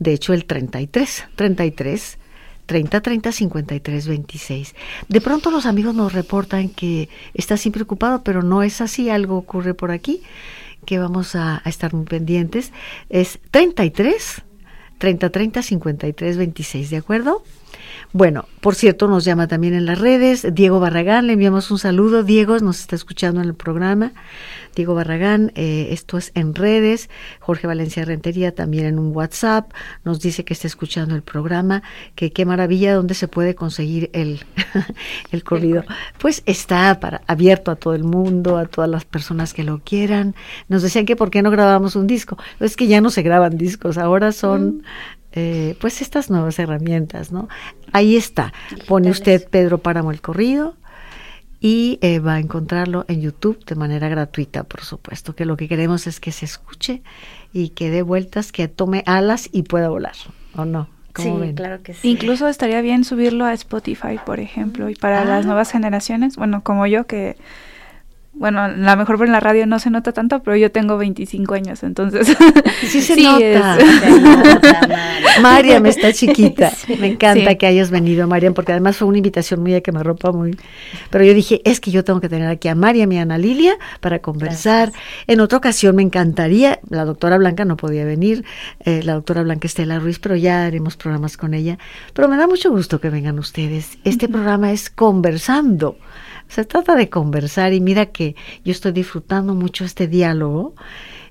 [0.00, 2.18] de hecho el 33, 33.
[2.66, 4.74] 30 30 53 26.
[5.08, 9.38] De pronto los amigos nos reportan que está siempre ocupado, pero no es así, algo
[9.38, 10.20] ocurre por aquí
[10.88, 12.72] que vamos a, estar muy pendientes
[13.10, 14.42] es 33
[14.96, 17.42] 30 30 53 26, ¿de acuerdo?
[18.12, 22.22] Bueno, por cierto, nos llama también en las redes Diego Barragán, le enviamos un saludo.
[22.22, 24.12] Diego nos está escuchando en el programa.
[24.74, 27.10] Diego Barragán, eh, esto es en redes.
[27.40, 29.72] Jorge Valencia Rentería también en un WhatsApp
[30.04, 31.82] nos dice que está escuchando el programa,
[32.14, 34.40] que qué maravilla, dónde se puede conseguir el,
[35.30, 35.84] el corrido.
[36.18, 40.34] Pues está para, abierto a todo el mundo, a todas las personas que lo quieran.
[40.68, 42.38] Nos decían que por qué no grabamos un disco.
[42.60, 44.78] Es que ya no se graban discos, ahora son...
[44.78, 44.82] Mm.
[45.32, 47.48] Eh, pues estas nuevas herramientas, ¿no?
[47.92, 48.52] Ahí está.
[48.86, 50.76] Pone usted Pedro Páramo el corrido
[51.60, 55.68] y eh, va a encontrarlo en YouTube de manera gratuita, por supuesto, que lo que
[55.68, 57.02] queremos es que se escuche
[57.52, 60.14] y que dé vueltas, que tome alas y pueda volar,
[60.54, 60.88] ¿o no?
[61.16, 62.08] Sí, claro que sí.
[62.08, 65.46] Incluso estaría bien subirlo a Spotify, por ejemplo, y para las ah.
[65.46, 67.36] nuevas generaciones, bueno, como yo que
[68.38, 71.54] bueno, a lo mejor por la radio no se nota tanto, pero yo tengo 25
[71.54, 72.36] años, entonces
[72.86, 73.76] sí se nota.
[75.42, 76.72] Mariam está chiquita.
[77.00, 80.02] Me encanta que hayas venido, Mariam, porque además fue una invitación muy a que me
[80.02, 80.56] ropa muy.
[81.10, 83.38] Pero yo dije, es que yo tengo que tener aquí a Mariam y a Ana
[83.38, 84.92] Lilia para conversar.
[85.26, 88.44] En otra ocasión me encantaría, la doctora Blanca no podía venir,
[88.84, 91.78] eh, la doctora Blanca Estela Ruiz, pero ya haremos programas con ella.
[92.14, 93.98] Pero me da mucho gusto que vengan ustedes.
[94.04, 95.96] Este programa es conversando
[96.48, 98.34] se trata de conversar y mira que
[98.64, 100.74] yo estoy disfrutando mucho este diálogo.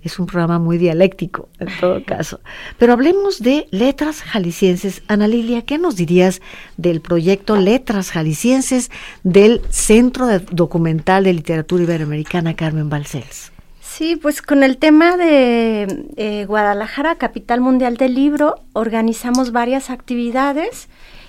[0.03, 2.39] Es un programa muy dialéctico en todo caso.
[2.77, 5.01] Pero hablemos de Letras Jaliscienses.
[5.07, 6.41] Ana Lilia, ¿qué nos dirías
[6.77, 8.91] del proyecto Letras Jaliscienses
[9.23, 13.51] del Centro de Documental de Literatura Iberoamericana Carmen Balcells?
[13.81, 20.87] Sí, pues con el tema de eh, Guadalajara, capital mundial del libro, organizamos varias actividades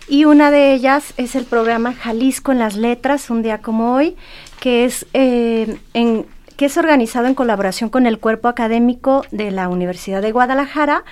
[0.09, 4.17] y una de ellas es el programa Jalisco en las Letras, un día como hoy,
[4.61, 9.69] que es, eh, en, que es organizado en colaboración con el cuerpo académico de la
[9.69, 11.05] Universidad de Guadalajara,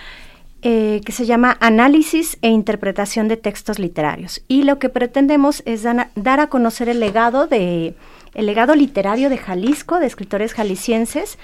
[0.62, 4.42] eh, que se llama Análisis e Interpretación de Textos Literarios.
[4.48, 7.94] Y lo que pretendemos es dar a conocer el legado, de,
[8.34, 11.38] el legado literario de Jalisco, de escritores jaliscienses,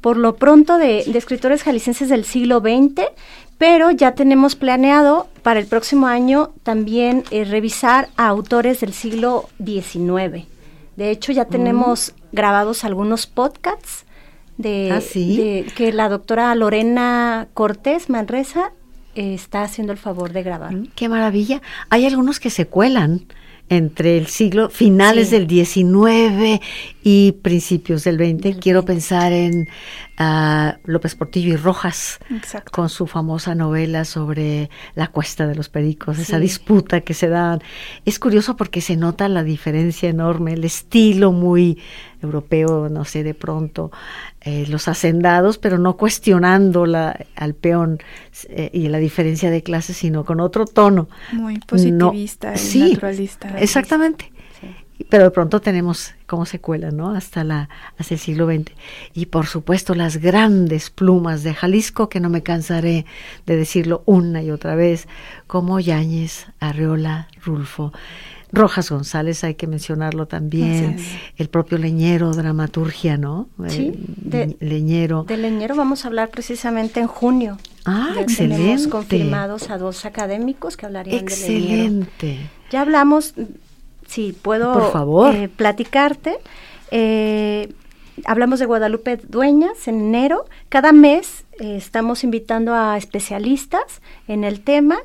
[0.00, 3.06] por lo pronto de, de, escritores jaliscienses del siglo XX,
[3.60, 9.50] pero ya tenemos planeado para el próximo año también eh, revisar a autores del siglo
[9.62, 10.46] XIX.
[10.96, 12.36] De hecho, ya tenemos mm.
[12.36, 14.06] grabados algunos podcasts
[14.56, 18.72] de, ¿Ah, que la doctora Lorena Cortés Manresa
[19.14, 20.74] eh, está haciendo el favor de grabar.
[20.74, 21.60] Mm, qué maravilla.
[21.90, 23.26] Hay algunos que se cuelan
[23.70, 26.60] entre el siglo finales del 19
[27.04, 28.58] y principios del 20.
[28.58, 29.68] Quiero pensar en
[30.18, 32.18] uh, López Portillo y Rojas
[32.72, 37.62] con su famosa novela sobre la cuesta de los pericos, esa disputa que se dan.
[38.04, 41.78] Es curioso porque se nota la diferencia enorme, el estilo muy
[42.22, 43.92] europeo, no sé, de pronto,
[44.42, 47.98] eh, los hacendados, pero no cuestionando la, al peón
[48.48, 51.08] eh, y la diferencia de clases, sino con otro tono.
[51.32, 53.58] Muy positivista y naturalista.
[53.58, 54.32] Exactamente.
[55.08, 57.14] Pero de pronto tenemos como secuela, ¿no?
[57.14, 58.72] Hasta, la, hasta el siglo XX.
[59.14, 63.06] Y por supuesto las grandes plumas de Jalisco, que no me cansaré
[63.46, 65.08] de decirlo una y otra vez,
[65.46, 67.92] como Yáñez, Arreola, Rulfo.
[68.52, 70.96] Rojas González, hay que mencionarlo también,
[71.36, 73.48] el propio Leñero, dramaturgia, ¿no?
[73.68, 75.24] Sí, de, Leñero.
[75.24, 77.58] De Leñero vamos a hablar precisamente en junio.
[77.84, 78.62] Ah, excelente.
[78.62, 81.54] Tenemos confirmados a dos académicos que hablarían de Leñero.
[81.54, 82.38] Excelente.
[82.70, 83.34] Ya hablamos,
[84.06, 85.34] si puedo Por favor.
[85.34, 86.38] Eh, platicarte.
[86.90, 87.72] Eh,
[88.24, 90.46] hablamos de Guadalupe Dueñas en enero.
[90.68, 94.98] Cada mes eh, estamos invitando a especialistas en el tema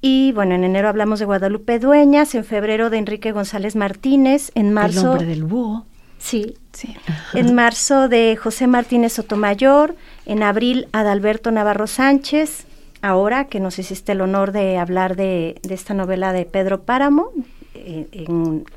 [0.00, 4.72] y bueno, en enero hablamos de Guadalupe Dueñas, en febrero de Enrique González Martínez, en
[4.72, 5.00] marzo...
[5.00, 5.86] El hombre del búho.
[6.18, 6.96] Sí, sí.
[7.34, 12.66] En marzo de José Martínez Sotomayor, en abril Adalberto Navarro Sánchez,
[13.02, 17.30] ahora que nos hiciste el honor de hablar de, esta novela de Pedro Páramo,
[17.74, 18.26] eh,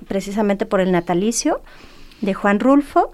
[0.07, 1.61] precisamente por el natalicio
[2.21, 3.13] de Juan Rulfo.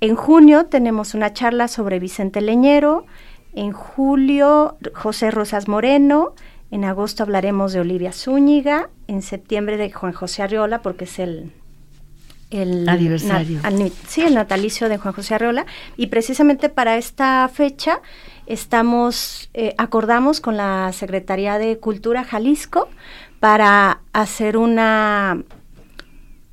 [0.00, 3.06] En junio tenemos una charla sobre Vicente Leñero,
[3.54, 6.34] en julio José Rosas Moreno,
[6.70, 11.52] en agosto hablaremos de Olivia Zúñiga, en septiembre de Juan José Arriola, porque es el,
[12.50, 13.60] el aniversario.
[14.08, 15.66] sí, el natalicio de Juan José Arriola.
[15.96, 18.00] Y precisamente para esta fecha
[18.46, 22.88] estamos, eh, acordamos con la Secretaría de Cultura Jalisco
[23.40, 25.42] para hacer una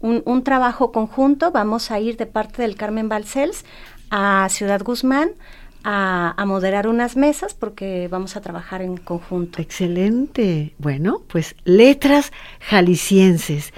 [0.03, 1.51] un, trabajo conjunto.
[1.51, 3.63] Vamos a ir de parte del Carmen Balcells
[4.09, 5.31] a Ciudad Guzmán
[5.83, 9.61] a, moderar unas mesas porque vamos a trabajar en conjunto.
[9.61, 10.73] Excelente.
[10.77, 13.73] Bueno, pues letras jaliscienses.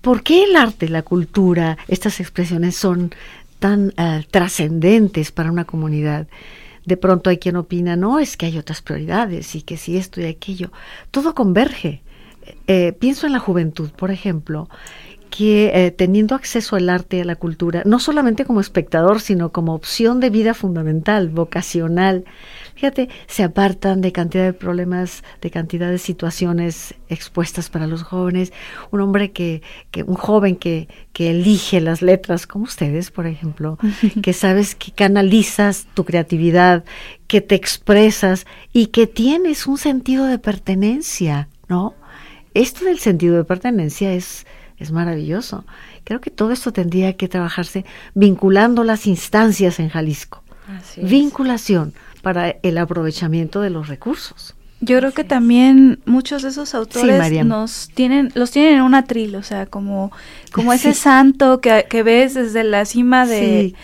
[0.00, 3.12] ¿Por qué el arte, la cultura, estas expresiones son
[3.58, 6.28] tan eh, trascendentes para una comunidad?
[6.84, 10.20] De pronto hay quien opina, no, es que hay otras prioridades y que si esto
[10.20, 10.72] y aquello.
[11.10, 12.02] Todo converge.
[12.66, 14.70] Eh, pienso en la juventud, por ejemplo,
[15.38, 19.52] que eh, teniendo acceso al arte y a la cultura, no solamente como espectador, sino
[19.52, 22.24] como opción de vida fundamental, vocacional,
[22.74, 28.52] fíjate, se apartan de cantidad de problemas, de cantidad de situaciones expuestas para los jóvenes.
[28.90, 33.78] Un hombre que, que un joven que, que elige las letras, como ustedes, por ejemplo,
[34.24, 36.84] que sabes que canalizas tu creatividad,
[37.28, 41.94] que te expresas y que tienes un sentido de pertenencia, ¿no?
[42.54, 44.44] Esto del sentido de pertenencia es
[44.78, 45.64] es maravilloso.
[46.04, 50.42] Creo que todo esto tendría que trabajarse vinculando las instancias en Jalisco.
[50.96, 54.54] Vinculación para el aprovechamiento de los recursos.
[54.80, 59.34] Yo creo que también muchos de esos autores nos tienen, los tienen en una tril,
[59.34, 60.12] o sea, como,
[60.52, 63.74] como ese santo que, que, ves desde la cima de,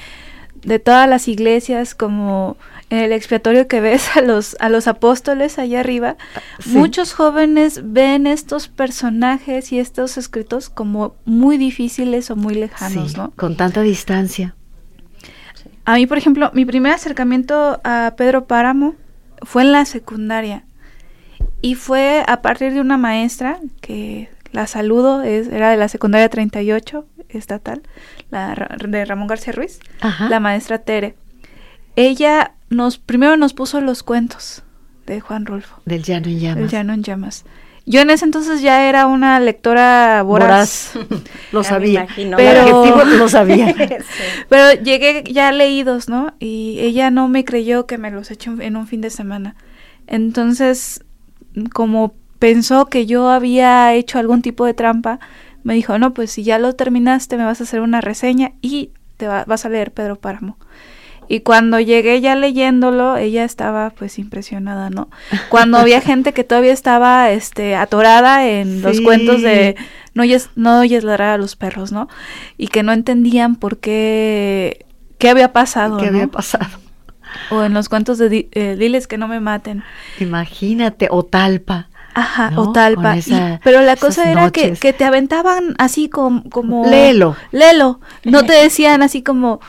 [0.62, 2.56] de todas las iglesias, como
[2.90, 6.16] el expiatorio que ves a los, a los apóstoles allá arriba,
[6.66, 13.32] muchos jóvenes ven estos personajes y estos escritos como muy difíciles o muy lejanos, ¿no?
[13.36, 14.54] Con tanta distancia.
[15.84, 18.94] A mí, por ejemplo, mi primer acercamiento a Pedro Páramo
[19.42, 20.64] fue en la secundaria
[21.60, 26.28] y fue a partir de una maestra que la saludo, es, era de la secundaria
[26.28, 27.82] 38 estatal,
[28.30, 29.80] la de Ramón García Ruiz,
[30.28, 31.16] la maestra Tere.
[31.96, 34.62] Ella nos primero nos puso los cuentos
[35.06, 35.80] de Juan Rulfo.
[35.84, 36.58] Del Llano en Llamas.
[36.58, 37.44] Del Llano en Llamas.
[37.86, 40.94] Yo en ese entonces ya era una lectora voraz.
[41.52, 42.06] lo sabía.
[42.36, 43.74] Pero lo sabía.
[44.48, 46.32] Pero llegué ya leídos, ¿no?
[46.38, 49.54] Y ella no me creyó que me los eché en un fin de semana.
[50.06, 51.04] Entonces,
[51.72, 55.20] como pensó que yo había hecho algún tipo de trampa,
[55.62, 58.90] me dijo, no, pues si ya lo terminaste, me vas a hacer una reseña y
[59.18, 60.56] te vas a leer Pedro Páramo.
[61.28, 65.08] Y cuando llegué ya leyéndolo, ella estaba pues impresionada, ¿no?
[65.48, 69.76] Cuando había gente que todavía estaba este atorada en los cuentos de
[70.14, 72.08] no oyes, no oyes ladrar a los perros, ¿no?
[72.56, 74.86] Y que no entendían por qué
[75.18, 76.66] qué había pasado, ¿Qué había pasado?
[77.50, 79.82] O en los cuentos de eh, diles que no me maten.
[80.20, 81.88] Imagínate, o talpa.
[82.14, 83.16] Ajá, o talpa.
[83.64, 86.88] pero la cosa era que, que, te aventaban así como, como...
[86.88, 87.36] Léelo.
[87.50, 88.00] Léelo.
[88.22, 89.60] No te decían así como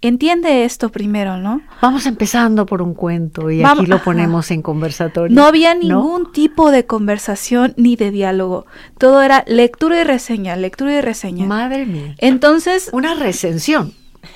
[0.00, 1.62] entiende esto primero, ¿no?
[1.80, 5.34] Vamos empezando por un cuento y aquí lo ponemos en conversatorio.
[5.34, 8.66] No había ningún tipo de conversación ni de diálogo.
[8.98, 11.46] Todo era lectura y reseña, lectura y reseña.
[11.46, 12.14] Madre mía.
[12.18, 12.90] Entonces...
[12.92, 13.92] Una recensión.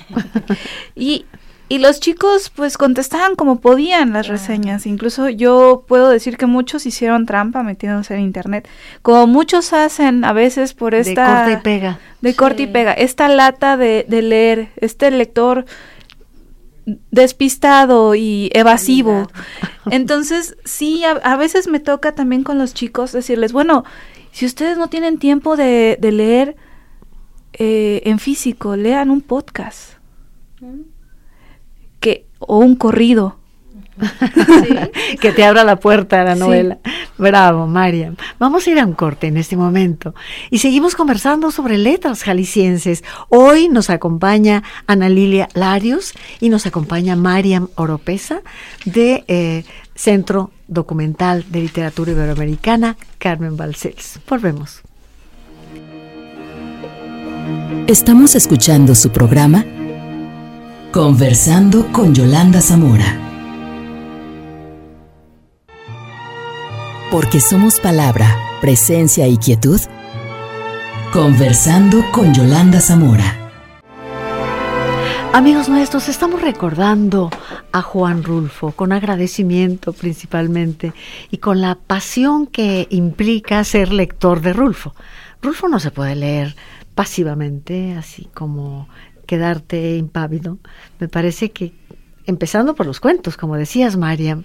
[0.95, 1.25] y,
[1.71, 4.85] y los chicos pues contestaban como podían las reseñas.
[4.85, 8.67] Incluso yo puedo decir que muchos hicieron trampa metiéndose en internet.
[9.01, 11.45] Como muchos hacen a veces por esta...
[11.45, 11.99] De corte y pega.
[12.19, 12.91] De corte y pega.
[12.91, 15.63] Esta lata de, leer, este lector
[17.09, 19.31] despistado y evasivo.
[19.89, 23.85] Entonces, sí, a, veces me toca también con los chicos decirles, bueno,
[24.33, 26.57] si ustedes no tienen tiempo de, leer
[27.53, 29.93] eh, en físico, lean un podcast.
[32.41, 33.37] O un corrido.
[35.21, 36.79] que te abra la puerta a la novela.
[37.17, 38.15] Bravo, Mariam.
[38.39, 40.15] Vamos a ir a un corte en este momento
[40.49, 43.03] y seguimos conversando sobre letras jaliscienses.
[43.29, 48.41] Hoy nos acompaña Ana Lilia Larios y nos acompaña Mariam Oropesa
[48.85, 49.65] de eh,
[49.95, 54.19] Centro Documental de Literatura Iberoamericana Carmen Balcells.
[54.27, 54.81] Volvemos.
[57.87, 59.65] Estamos escuchando su programa
[60.91, 63.17] Conversando con Yolanda Zamora.
[67.09, 68.27] Porque somos palabra,
[68.59, 69.79] presencia y quietud.
[71.13, 73.37] Conversando con Yolanda Zamora.
[75.31, 77.29] Amigos nuestros, estamos recordando
[77.71, 80.91] a Juan Rulfo con agradecimiento principalmente
[81.29, 84.93] y con la pasión que implica ser lector de Rulfo.
[85.41, 86.57] Rulfo no se puede leer
[86.95, 88.89] pasivamente, así como
[89.31, 90.57] quedarte impávido.
[90.99, 91.71] Me parece que,
[92.25, 94.43] empezando por los cuentos, como decías, Mariam,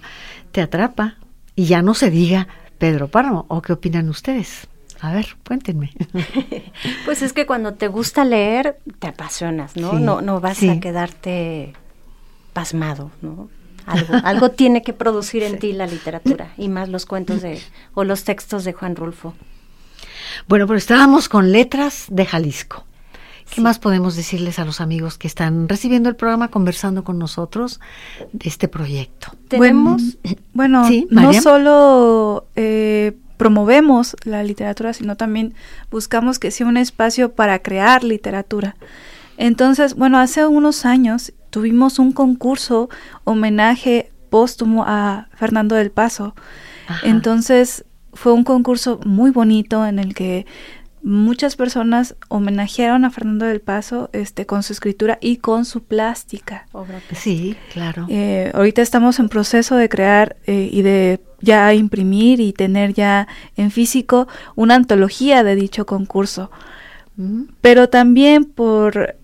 [0.53, 1.17] te atrapa
[1.57, 3.45] y ya no se diga Pedro Páramo.
[3.49, 4.69] ¿O qué opinan ustedes?
[5.01, 5.91] A ver, cuéntenme.
[7.03, 9.99] Pues es que cuando te gusta leer, te apasionas, ¿no?
[9.99, 11.73] no, no vas a quedarte
[12.53, 13.49] pasmado, ¿no?
[13.85, 17.61] Algo, algo tiene que producir en ti la literatura, y más los cuentos de,
[17.93, 19.33] o los textos de Juan Rulfo.
[20.47, 22.85] Bueno, pero estábamos con letras de Jalisco.
[23.53, 27.79] ¿Qué más podemos decirles a los amigos que están recibiendo el programa, conversando con nosotros
[28.31, 29.31] de este proyecto?
[29.47, 30.17] Tenemos,
[30.53, 35.53] bueno, no solo eh, promovemos la literatura, sino también
[35.89, 38.75] buscamos que sea un espacio para crear literatura.
[39.37, 42.89] Entonces, bueno, hace unos años tuvimos un concurso
[43.23, 46.35] homenaje póstumo a Fernando del Paso.
[47.03, 50.45] Entonces, fue un concurso muy bonito en el que
[51.07, 56.67] muchas personas homenajearon a Fernando del Paso este, con su escritura y con su plástica.
[57.13, 58.05] Sí, claro.
[58.09, 63.27] Eh, ahorita estamos en proceso de crear eh, y de ya imprimir y tener ya
[63.55, 66.51] en físico una antología de dicho concurso.
[67.15, 67.43] Mm.
[67.61, 69.15] Pero también por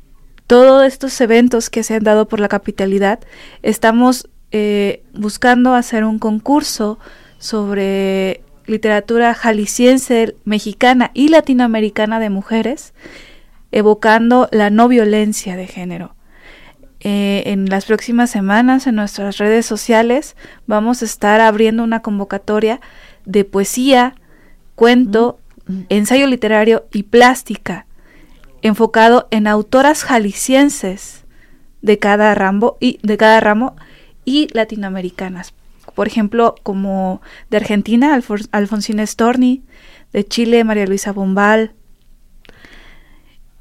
[0.47, 3.19] todos estos eventos que se han dado por la capitalidad,
[3.61, 6.97] estamos eh, buscando hacer un concurso
[7.39, 12.93] sobre literatura jalisciense, mexicana y latinoamericana de mujeres,
[13.71, 16.15] evocando la no violencia de género.
[16.99, 20.37] Eh, en las próximas semanas en nuestras redes sociales
[20.67, 22.79] vamos a estar abriendo una convocatoria
[23.25, 24.15] de poesía,
[24.75, 25.37] cuento,
[25.67, 25.85] mm, mm.
[25.89, 27.87] ensayo literario y plástica,
[28.61, 31.25] enfocado en autoras jaliscienses
[31.81, 33.75] de cada ramo y de cada ramo
[34.23, 35.53] y latinoamericanas
[35.95, 38.19] por ejemplo, como de Argentina,
[38.51, 39.63] Alfonsina Storni,
[40.11, 41.73] de Chile, María Luisa Bombal.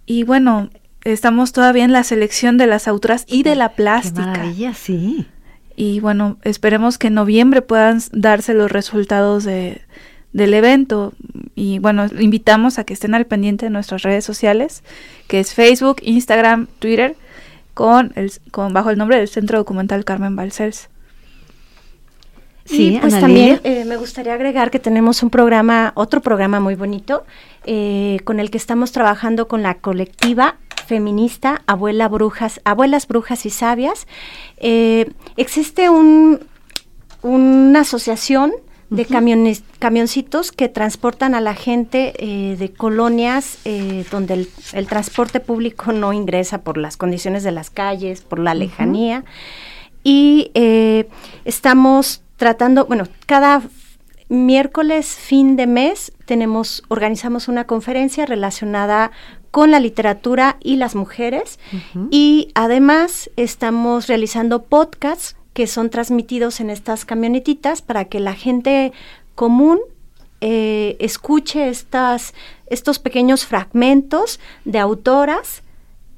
[0.07, 0.71] Y bueno,
[1.05, 4.33] estamos todavía en la selección de las autoras y de la plástica.
[4.33, 5.27] Qué maravilla, sí.
[5.75, 9.83] Y bueno, esperemos que en noviembre puedan darse los resultados de,
[10.33, 11.13] del evento.
[11.55, 14.83] Y bueno, invitamos a que estén al pendiente de nuestras redes sociales,
[15.29, 17.17] que es Facebook, Instagram, Twitter,
[17.75, 20.89] con el, con, bajo el nombre del Centro Documental Carmen Balcells.
[22.65, 27.25] Sí, pues también eh, me gustaría agregar que tenemos un programa, otro programa muy bonito,
[27.65, 30.57] eh, con el que estamos trabajando con la colectiva
[30.87, 34.07] feminista Abuela Brujas, Abuelas Brujas y Sabias.
[34.59, 36.41] Eh, existe un,
[37.23, 38.53] una asociación
[38.91, 42.13] de camiones, camioncitos que transportan a la gente
[42.59, 43.57] de colonias
[44.11, 49.25] donde el, transporte público no ingresa por las condiciones de las calles, por la lejanía.
[50.05, 50.51] Y
[51.47, 53.63] estamos tratando, bueno, cada
[54.29, 59.13] miércoles, fin de mes, tenemos, organizamos una conferencia relacionada
[59.53, 61.61] con la literatura y las mujeres.
[62.11, 68.93] Y además estamos realizando podcasts que son transmitidos en estas camionetitas para que la gente
[69.37, 69.79] común
[70.41, 72.35] eh, escuche estas,
[72.67, 75.63] estos pequeños fragmentos de autoras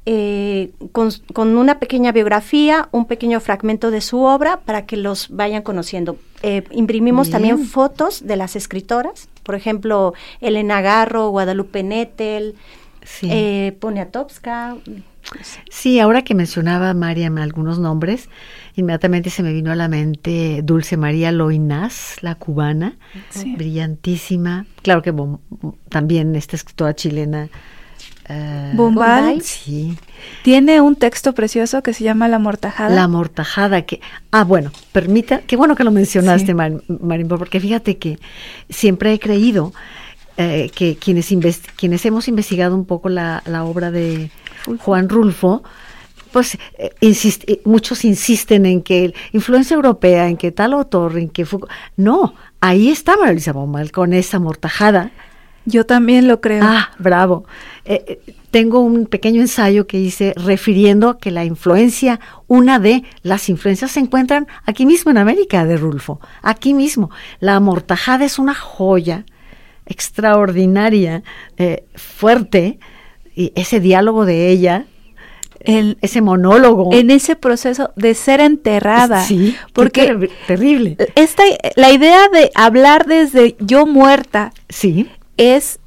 [0.07, 5.62] eh, con, una pequeña biografía, un pequeño fragmento de su obra para que los vayan
[5.62, 6.18] conociendo.
[6.42, 12.55] Eh, imprimimos también fotos de las escritoras, por ejemplo, Elena Garro, Guadalupe Nettel,
[13.02, 13.28] sí.
[13.30, 14.76] eh, Poniatowska.
[15.70, 18.28] Sí, ahora que mencionaba Mariam algunos nombres,
[18.76, 22.98] inmediatamente se me vino a la mente Dulce María Loinaz, la cubana,
[23.57, 24.66] brillantísima.
[24.82, 25.14] Claro que
[25.88, 27.48] también esta escritora chilena
[28.29, 29.97] Uh, Bombal, sí.
[30.43, 32.95] Tiene un texto precioso que se llama La Mortajada.
[32.95, 34.01] La Mortajada, que,
[34.31, 38.18] ah, bueno, permita, qué bueno que lo mencionaste, Marimbo, porque fíjate que
[38.70, 39.72] siempre he creído
[40.37, 41.33] eh, que quienes,
[41.77, 44.31] quienes hemos investigado un poco la, obra de
[44.79, 45.62] Juan Rulfo,
[46.33, 51.70] pues eh, muchos insisten en que influencia europea, en que tal autor, en que Foucault.
[51.97, 55.12] No, ahí está Marisa Bombal con esa mortajada
[55.64, 56.62] yo también lo creo.
[56.62, 57.44] Ah, bravo.
[57.84, 63.48] Eh, eh, tengo un pequeño ensayo que hice refiriendo que la influencia, una de las
[63.48, 67.10] influencias se encuentran aquí mismo en América de Rulfo, aquí mismo.
[67.40, 69.24] La amortajada es una joya
[69.86, 71.22] extraordinaria,
[71.56, 72.78] eh, fuerte,
[73.34, 74.86] y ese diálogo de ella
[75.64, 76.90] ese monólogo.
[76.92, 79.22] En ese proceso de ser enterrada.
[79.22, 80.96] Sí, porque terrible.
[81.14, 81.42] Esta,
[81.76, 84.52] la idea de hablar desde yo muerta.
[84.68, 85.08] Sí.
[85.37, 85.78] Es,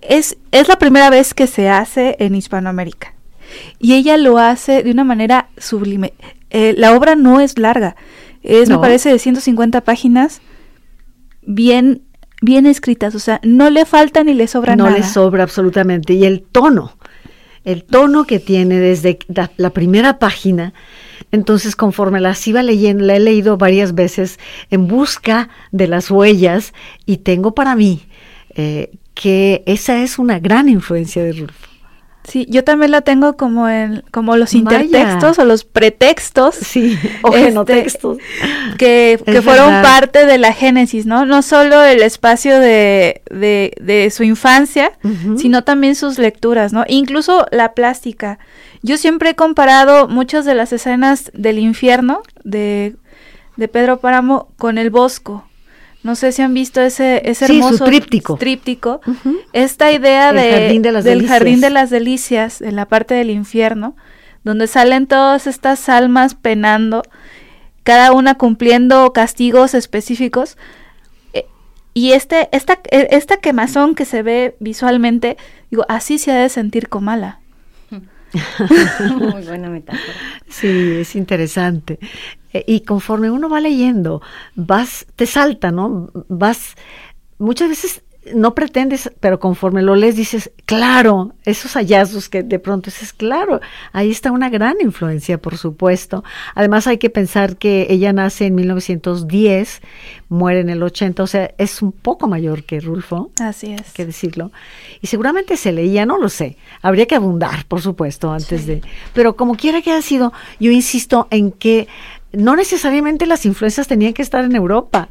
[0.00, 3.14] es, es la primera vez que se hace en Hispanoamérica.
[3.78, 6.14] Y ella lo hace de una manera sublime.
[6.50, 7.96] Eh, la obra no es larga.
[8.42, 10.40] Es, me parece, de 150 páginas.
[11.42, 12.02] Bien
[12.42, 14.90] bien escritas, o sea, no le falta ni le sobra nada.
[14.90, 16.12] No le sobra absolutamente.
[16.12, 16.92] Y el tono,
[17.64, 19.18] el tono que tiene desde
[19.56, 20.74] la, primera página,
[21.30, 24.38] entonces conforme las iba leyendo, la he leído varias veces
[24.70, 26.74] en busca de las huellas
[27.06, 28.02] y tengo para mí
[28.54, 31.72] eh, que esa es una gran influencia de Rulfo.
[32.24, 36.54] Sí, yo también la tengo como en como los intertextos o los pretextos.
[36.54, 37.88] Sí, o este,
[38.78, 41.26] Que, que fueron parte de la génesis, ¿no?
[41.26, 44.92] No solo el espacio de, de, su infancia,
[45.36, 46.84] sino también sus lecturas, ¿no?
[46.86, 48.38] Incluso la plástica.
[48.82, 52.94] Yo siempre he comparado muchas de las escenas del infierno de,
[53.56, 55.44] de Pedro Páramo con el Bosco.
[56.02, 58.36] No sé si han visto ese, ese hermoso tríptico.
[58.36, 59.00] tríptico.
[59.52, 63.94] Esta idea de, del jardín de las delicias, en la parte del infierno,
[64.42, 67.02] donde salen todas estas almas penando,
[67.84, 70.56] cada una cumpliendo castigos específicos.
[71.34, 71.46] Eh,
[71.94, 75.36] y este, esta, e, esta quemazón que se ve visualmente,
[75.70, 77.38] digo, así se ha de sentir Comala.
[79.18, 80.14] Muy buena metáfora.
[80.48, 81.98] Sí, es interesante.
[82.52, 84.22] Eh, y conforme uno va leyendo,
[84.54, 86.10] vas, te salta, ¿no?
[86.28, 86.74] Vas,
[87.38, 88.02] muchas veces
[88.34, 93.60] no pretendes, pero conforme lo lees dices, claro, esos hallazgos que de pronto dices, claro,
[93.92, 96.22] ahí está una gran influencia, por supuesto.
[96.54, 99.82] Además hay que pensar que ella nace en 1910,
[100.28, 103.30] muere en el 80, o sea, es un poco mayor que Rulfo.
[103.40, 103.92] Así es.
[103.92, 104.52] que decirlo.
[105.00, 108.82] Y seguramente se leía, no lo sé, habría que abundar, por supuesto, antes de...
[109.14, 111.88] Pero como quiera que haya sido, yo insisto en que
[112.32, 115.08] no necesariamente las influencias tenían que estar en Europa.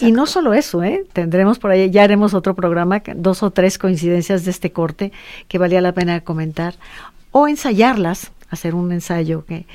[0.00, 1.04] Y no solo eso, ¿eh?
[1.12, 5.12] tendremos por ahí, ya haremos otro programa, dos o tres coincidencias de este corte
[5.46, 6.74] que valía la pena comentar,
[7.30, 9.66] o ensayarlas, hacer un ensayo que,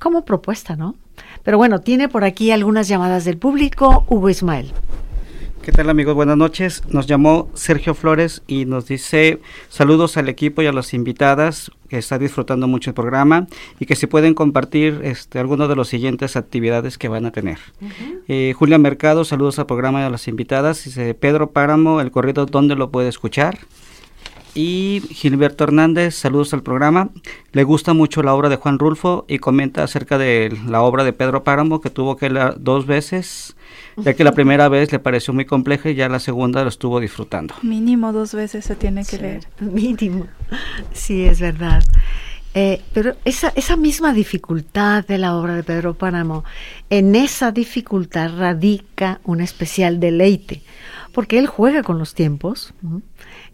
[0.00, 0.96] como propuesta, ¿no?
[1.44, 4.72] Pero bueno, tiene por aquí algunas llamadas del público, Hugo Ismael.
[5.62, 6.16] ¿Qué tal amigos?
[6.16, 6.82] Buenas noches.
[6.88, 9.38] Nos llamó Sergio Flores y nos dice
[9.68, 13.46] saludos al equipo y a las invitadas que está disfrutando mucho el programa
[13.78, 17.60] y que si pueden compartir este, algunas de las siguientes actividades que van a tener.
[18.26, 20.82] Eh, Julia Mercado, saludos al programa y a las invitadas.
[20.84, 23.60] Dice Pedro Páramo, el corrido, ¿dónde lo puede escuchar?
[24.56, 27.10] Y Gilberto Hernández, saludos al programa.
[27.52, 31.12] Le gusta mucho la obra de Juan Rulfo y comenta acerca de la obra de
[31.12, 33.54] Pedro Páramo que tuvo que leer dos veces
[33.96, 37.00] ya que la primera vez le pareció muy compleja y ya la segunda lo estuvo
[37.00, 37.54] disfrutando.
[37.62, 39.46] Mínimo dos veces se tiene que leer.
[39.60, 40.26] Mínimo,
[40.92, 41.82] sí, es verdad.
[42.54, 46.44] Eh, pero esa, esa misma dificultad de la obra de Pedro Páramo,
[46.90, 50.62] en esa dificultad radica un especial deleite,
[51.14, 52.74] porque él juega con los tiempos,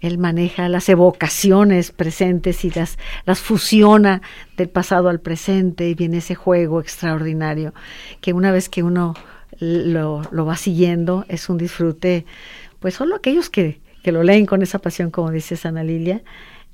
[0.01, 4.21] él maneja las evocaciones presentes y las, las fusiona
[4.57, 7.75] del pasado al presente y viene ese juego extraordinario
[8.21, 9.15] que una vez que uno
[9.59, 12.25] lo, lo va siguiendo, es un disfrute,
[12.81, 16.23] pues solo aquellos que, que lo leen con esa pasión, como dice Ana Lilia,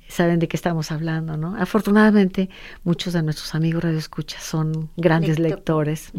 [0.07, 1.55] saben de qué estamos hablando, ¿no?
[1.57, 2.49] Afortunadamente,
[2.83, 6.11] muchos de nuestros amigos radioescuchas son grandes lectores.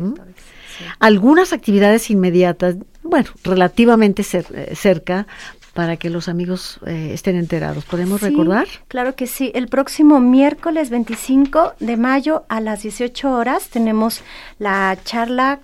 [0.98, 5.26] Algunas actividades inmediatas, bueno, relativamente eh, cerca,
[5.72, 7.84] para que los amigos eh, estén enterados.
[7.84, 8.66] ¿Podemos recordar?
[8.88, 9.52] Claro que sí.
[9.54, 14.22] El próximo miércoles 25 de mayo a las 18 horas tenemos
[14.58, 15.60] la charla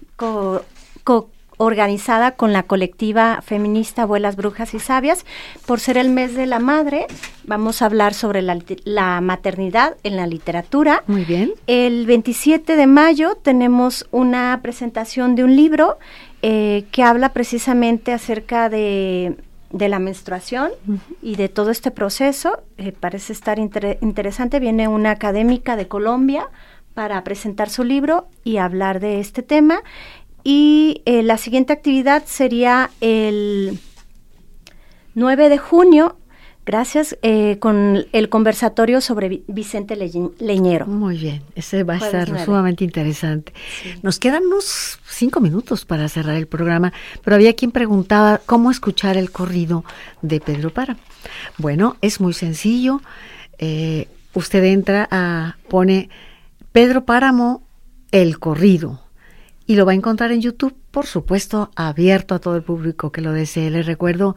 [1.62, 5.24] organizada con la colectiva feminista Abuelas Brujas y Sabias.
[5.66, 7.06] Por ser el mes de la madre,
[7.44, 11.04] vamos a hablar sobre la, maternidad en la literatura.
[11.06, 11.52] Muy bien.
[11.66, 15.98] El 27 de mayo tenemos una presentación de un libro
[16.42, 19.36] eh, que habla precisamente acerca de
[19.70, 20.70] la menstruación
[21.22, 22.62] y de todo este proceso.
[22.76, 24.58] Eh, parece estar interesante.
[24.58, 26.48] Viene una académica de Colombia
[26.94, 29.82] para presentar su libro y hablar de este tema.
[30.44, 33.78] Y eh, la siguiente actividad sería el
[35.14, 36.16] 9 de junio,
[36.66, 40.86] gracias, eh, con el conversatorio sobre Vicente Leñero.
[40.86, 43.52] Muy bien, ese va a estar sumamente interesante.
[44.02, 49.16] Nos quedan unos cinco minutos para cerrar el programa, pero había quien preguntaba cómo escuchar
[49.16, 49.84] el corrido
[50.22, 50.96] de Pedro Para.
[51.58, 53.00] Bueno, es muy sencillo.
[53.58, 56.08] Eh, usted entra a, pone
[56.72, 57.62] Pedro Páramo,
[58.10, 59.00] el corrido
[59.66, 63.20] y lo va a encontrar en YouTube, por supuesto, abierto a todo el público que
[63.20, 63.70] lo desee.
[63.70, 64.36] Les recuerdo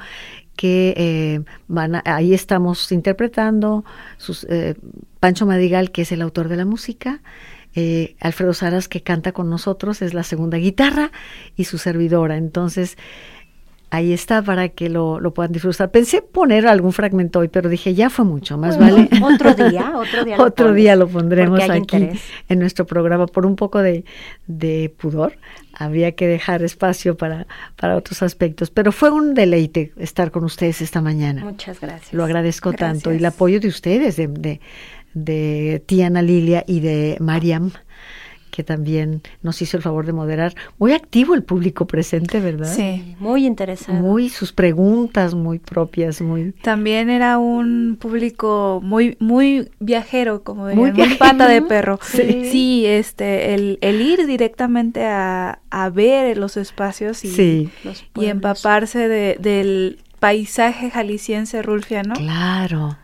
[0.55, 3.83] que eh, van ahí estamos interpretando
[4.17, 4.75] sus, eh,
[5.19, 7.21] Pancho Madrigal, que es el autor de la música,
[7.75, 11.11] eh, Alfredo Saras, que canta con nosotros, es la segunda guitarra,
[11.57, 12.37] y su servidora.
[12.37, 12.97] Entonces,
[13.95, 15.91] ahí está para que lo, lo, puedan disfrutar.
[15.91, 19.09] Pensé poner algún fragmento hoy, pero dije, ya fue mucho, más vale.
[19.21, 20.37] Otro día, otro día.
[20.37, 22.09] Lo otro día lo pondremos aquí
[22.49, 24.05] en nuestro programa por un poco de,
[24.47, 25.33] de pudor
[25.77, 28.71] habría que dejar espacio para, para otros aspectos.
[28.71, 31.43] Pero fue un deleite estar con ustedes esta mañana.
[31.43, 32.13] Muchas gracias.
[32.13, 33.11] Lo agradezco tanto.
[33.11, 34.61] Y el apoyo de ustedes, de, de,
[35.13, 37.71] de Tiana Lilia y de Mariam
[38.55, 40.55] que también nos hizo el favor de moderar.
[40.77, 42.73] Muy activo el público presente, ¿verdad?
[42.73, 44.01] Sí, muy interesante.
[44.01, 46.53] Muy sus preguntas muy propias, muy.
[46.61, 51.99] También era un público muy muy viajero, como dirían, muy, pata de perro.
[52.01, 57.69] Sí, sí este el, el, ir directamente a, a ver los espacios y,
[58.15, 62.15] y empaparse de, del paisaje jalisciense rulfiano.
[62.15, 62.97] Claro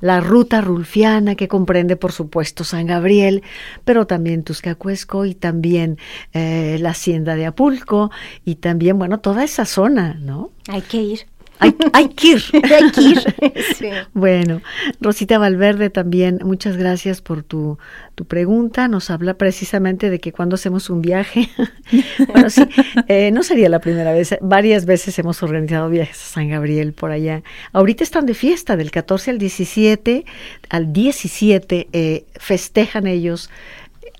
[0.00, 3.42] la ruta rulfiana que comprende por supuesto San Gabriel,
[3.84, 5.98] pero también Tuscacuesco y también
[6.32, 8.10] eh, la hacienda de Apulco
[8.44, 10.50] y también, bueno, toda esa zona, ¿no?
[10.68, 11.26] Hay que ir.
[11.58, 12.42] Hay, hay que ir.
[12.52, 13.18] hay que ir.
[14.12, 14.62] Bueno,
[15.00, 17.78] Rosita Valverde también, muchas gracias por tu,
[18.14, 18.88] tu pregunta.
[18.88, 21.48] Nos habla precisamente de que cuando hacemos un viaje,
[22.28, 22.62] bueno, sí,
[23.08, 27.10] eh, no sería la primera vez, varias veces hemos organizado viajes a San Gabriel por
[27.10, 27.42] allá.
[27.72, 30.24] Ahorita están de fiesta, del 14 al 17,
[30.68, 33.50] al 17 eh, festejan ellos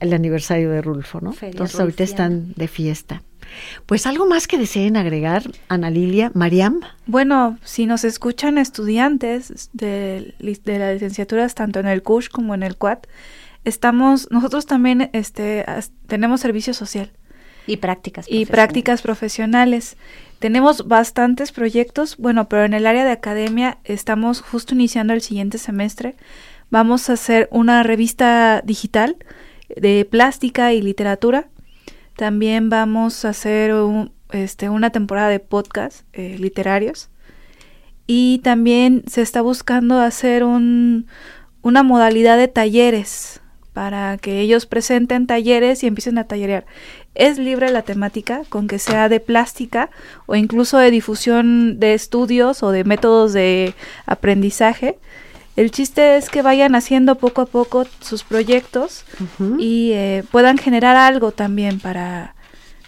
[0.01, 1.35] el aniversario de Rulfo, ¿no?
[1.41, 3.23] Entonces ahorita están de fiesta.
[3.87, 6.81] Pues algo más que deseen agregar, Ana Lilia, Mariam.
[7.07, 12.63] Bueno, si nos escuchan estudiantes de, de la licenciatura, tanto en el CUSH como en
[12.63, 13.07] el CUAT,
[13.65, 15.65] estamos, nosotros también este,
[16.07, 17.11] tenemos servicio social.
[17.67, 19.97] Y prácticas Y prácticas profesionales.
[20.39, 25.59] Tenemos bastantes proyectos, bueno, pero en el área de academia estamos justo iniciando el siguiente
[25.59, 26.15] semestre.
[26.71, 29.17] Vamos a hacer una revista digital
[29.75, 31.49] de plástica y literatura
[32.17, 33.73] también vamos a hacer
[34.31, 37.11] este, una temporada de podcast eh, literarios.
[38.07, 41.07] Y también se está buscando hacer un,
[41.63, 43.41] una modalidad de talleres
[43.73, 46.65] para que ellos presenten talleres y empiecen a tallerear.
[47.15, 49.91] Es libre la temática, con que sea de plástica
[50.25, 53.75] o incluso de difusión de estudios o de métodos de
[54.07, 54.99] aprendizaje.
[55.57, 59.05] El chiste es que vayan haciendo poco a poco sus proyectos
[59.59, 62.35] y eh, puedan generar algo también para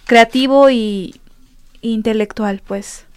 [0.05, 1.19] creativo y
[1.81, 3.08] intelectual, pues.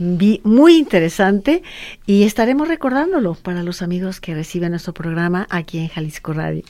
[0.00, 1.62] Muy interesante
[2.06, 6.62] y estaremos recordándolo para los amigos que reciben nuestro programa aquí en Jalisco Radio.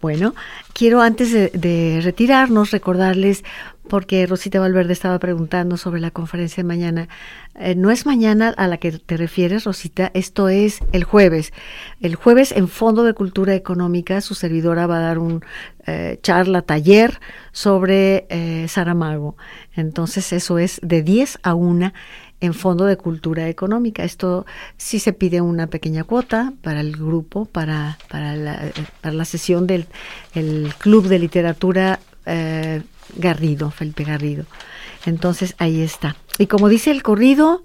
[0.00, 0.36] Bueno,
[0.74, 3.42] quiero antes de, retirarnos recordarles,
[3.88, 7.08] porque Rosita Valverde estaba preguntando sobre la conferencia de mañana,
[7.56, 11.52] eh, no es mañana a la que te refieres, Rosita, esto es el jueves.
[12.00, 15.42] El jueves en Fondo de Cultura Económica, su servidora va a dar un
[15.86, 17.18] eh, charla, taller
[17.50, 19.36] sobre eh, Saramago.
[19.74, 21.92] Entonces eso es de 10 a 1
[22.40, 24.04] en Fondo de Cultura Económica.
[24.04, 28.70] Esto sí se pide una pequeña cuota para el grupo, para, para, la,
[29.00, 29.86] para la sesión del
[30.34, 32.82] el Club de Literatura eh,
[33.16, 34.44] Garrido, Felipe Garrido.
[35.06, 36.16] Entonces ahí está.
[36.38, 37.64] Y como dice el corrido,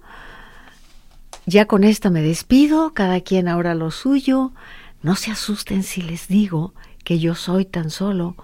[1.46, 4.52] ya con esta me despido, cada quien ahora lo suyo.
[5.02, 8.36] No se asusten si les digo que yo soy tan solo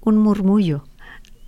[0.00, 0.84] un murmullo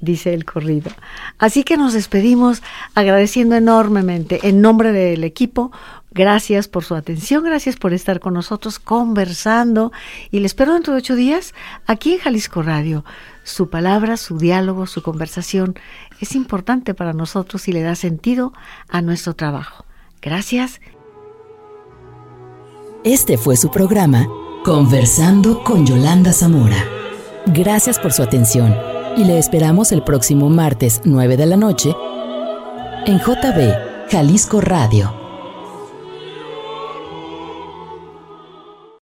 [0.01, 0.91] dice el corrido.
[1.39, 2.63] Así que nos despedimos
[2.95, 5.73] agradeciendo enormemente en nombre del equipo.
[6.11, 9.93] Gracias por su atención, gracias por estar con nosotros conversando
[10.31, 11.55] y les espero dentro de ocho días
[11.87, 13.05] aquí en Jalisco Radio.
[13.45, 15.79] Su palabra, su diálogo, su conversación
[16.21, 18.53] es importante para nosotros y le da sentido
[18.89, 19.85] a nuestro trabajo.
[20.23, 20.81] Gracias.
[23.05, 24.27] Este fue su programa
[24.65, 26.85] Conversando con Yolanda Zamora.
[27.47, 31.93] Gracias por su atención y le esperamos el próximo martes 9 de la noche
[33.05, 35.18] en JB Jalisco Radio